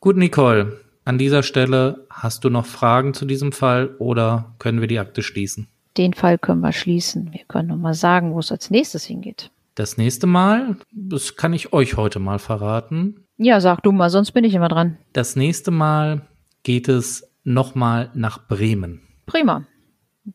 Gut, 0.00 0.16
Nicole, 0.16 0.80
an 1.04 1.18
dieser 1.18 1.42
Stelle 1.42 2.06
hast 2.10 2.44
du 2.44 2.50
noch 2.50 2.66
Fragen 2.66 3.14
zu 3.14 3.24
diesem 3.24 3.52
Fall 3.52 3.94
oder 3.98 4.54
können 4.58 4.80
wir 4.80 4.88
die 4.88 4.98
Akte 4.98 5.22
schließen? 5.22 5.68
Den 5.96 6.14
Fall 6.14 6.38
können 6.38 6.60
wir 6.60 6.72
schließen. 6.72 7.32
Wir 7.32 7.44
können 7.46 7.68
noch 7.68 7.76
mal 7.76 7.94
sagen, 7.94 8.32
wo 8.34 8.38
es 8.38 8.50
als 8.50 8.70
nächstes 8.70 9.04
hingeht. 9.04 9.50
Das 9.74 9.96
nächste 9.96 10.26
Mal, 10.26 10.76
das 10.92 11.36
kann 11.36 11.52
ich 11.52 11.72
euch 11.72 11.96
heute 11.96 12.18
mal 12.18 12.38
verraten. 12.38 13.24
Ja, 13.36 13.60
sag 13.60 13.82
du 13.82 13.92
mal, 13.92 14.10
sonst 14.10 14.32
bin 14.32 14.44
ich 14.44 14.54
immer 14.54 14.68
dran. 14.68 14.98
Das 15.12 15.36
nächste 15.36 15.70
Mal 15.70 16.22
geht 16.62 16.88
es 16.88 17.30
nochmal 17.44 18.10
nach 18.14 18.46
Bremen. 18.46 19.00
Prima. 19.26 19.66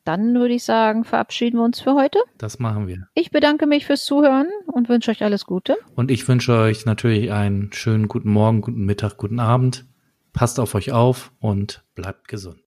Dann 0.04 0.34
würde 0.34 0.54
ich 0.54 0.66
sagen, 0.66 1.06
verabschieden 1.06 1.60
wir 1.60 1.64
uns 1.64 1.80
für 1.80 1.94
heute. 1.94 2.20
Das 2.38 2.60
machen 2.60 2.88
wir. 2.88 3.08
Ich 3.14 3.32
bedanke 3.32 3.68
mich 3.68 3.86
fürs 3.86 4.04
Zuhören 4.04 4.48
und 4.66 4.90
wünsche 4.90 5.12
euch 5.12 5.24
alles 5.24 5.46
Gute. 5.46 5.78
Und 5.96 6.12
ich 6.12 6.28
wünsche 6.28 6.54
euch 6.54 6.86
natürlich 6.86 7.32
einen 7.32 7.72
schönen 7.72 8.10
guten 8.10 8.30
Morgen, 8.30 8.60
guten 8.60 8.84
Mittag, 8.84 9.16
guten 9.16 9.40
Abend. 9.40 9.86
Passt 10.34 10.60
auf 10.60 10.76
euch 10.76 10.92
auf 10.92 11.32
und 11.40 11.84
bleibt 11.96 12.28
gesund. 12.28 12.60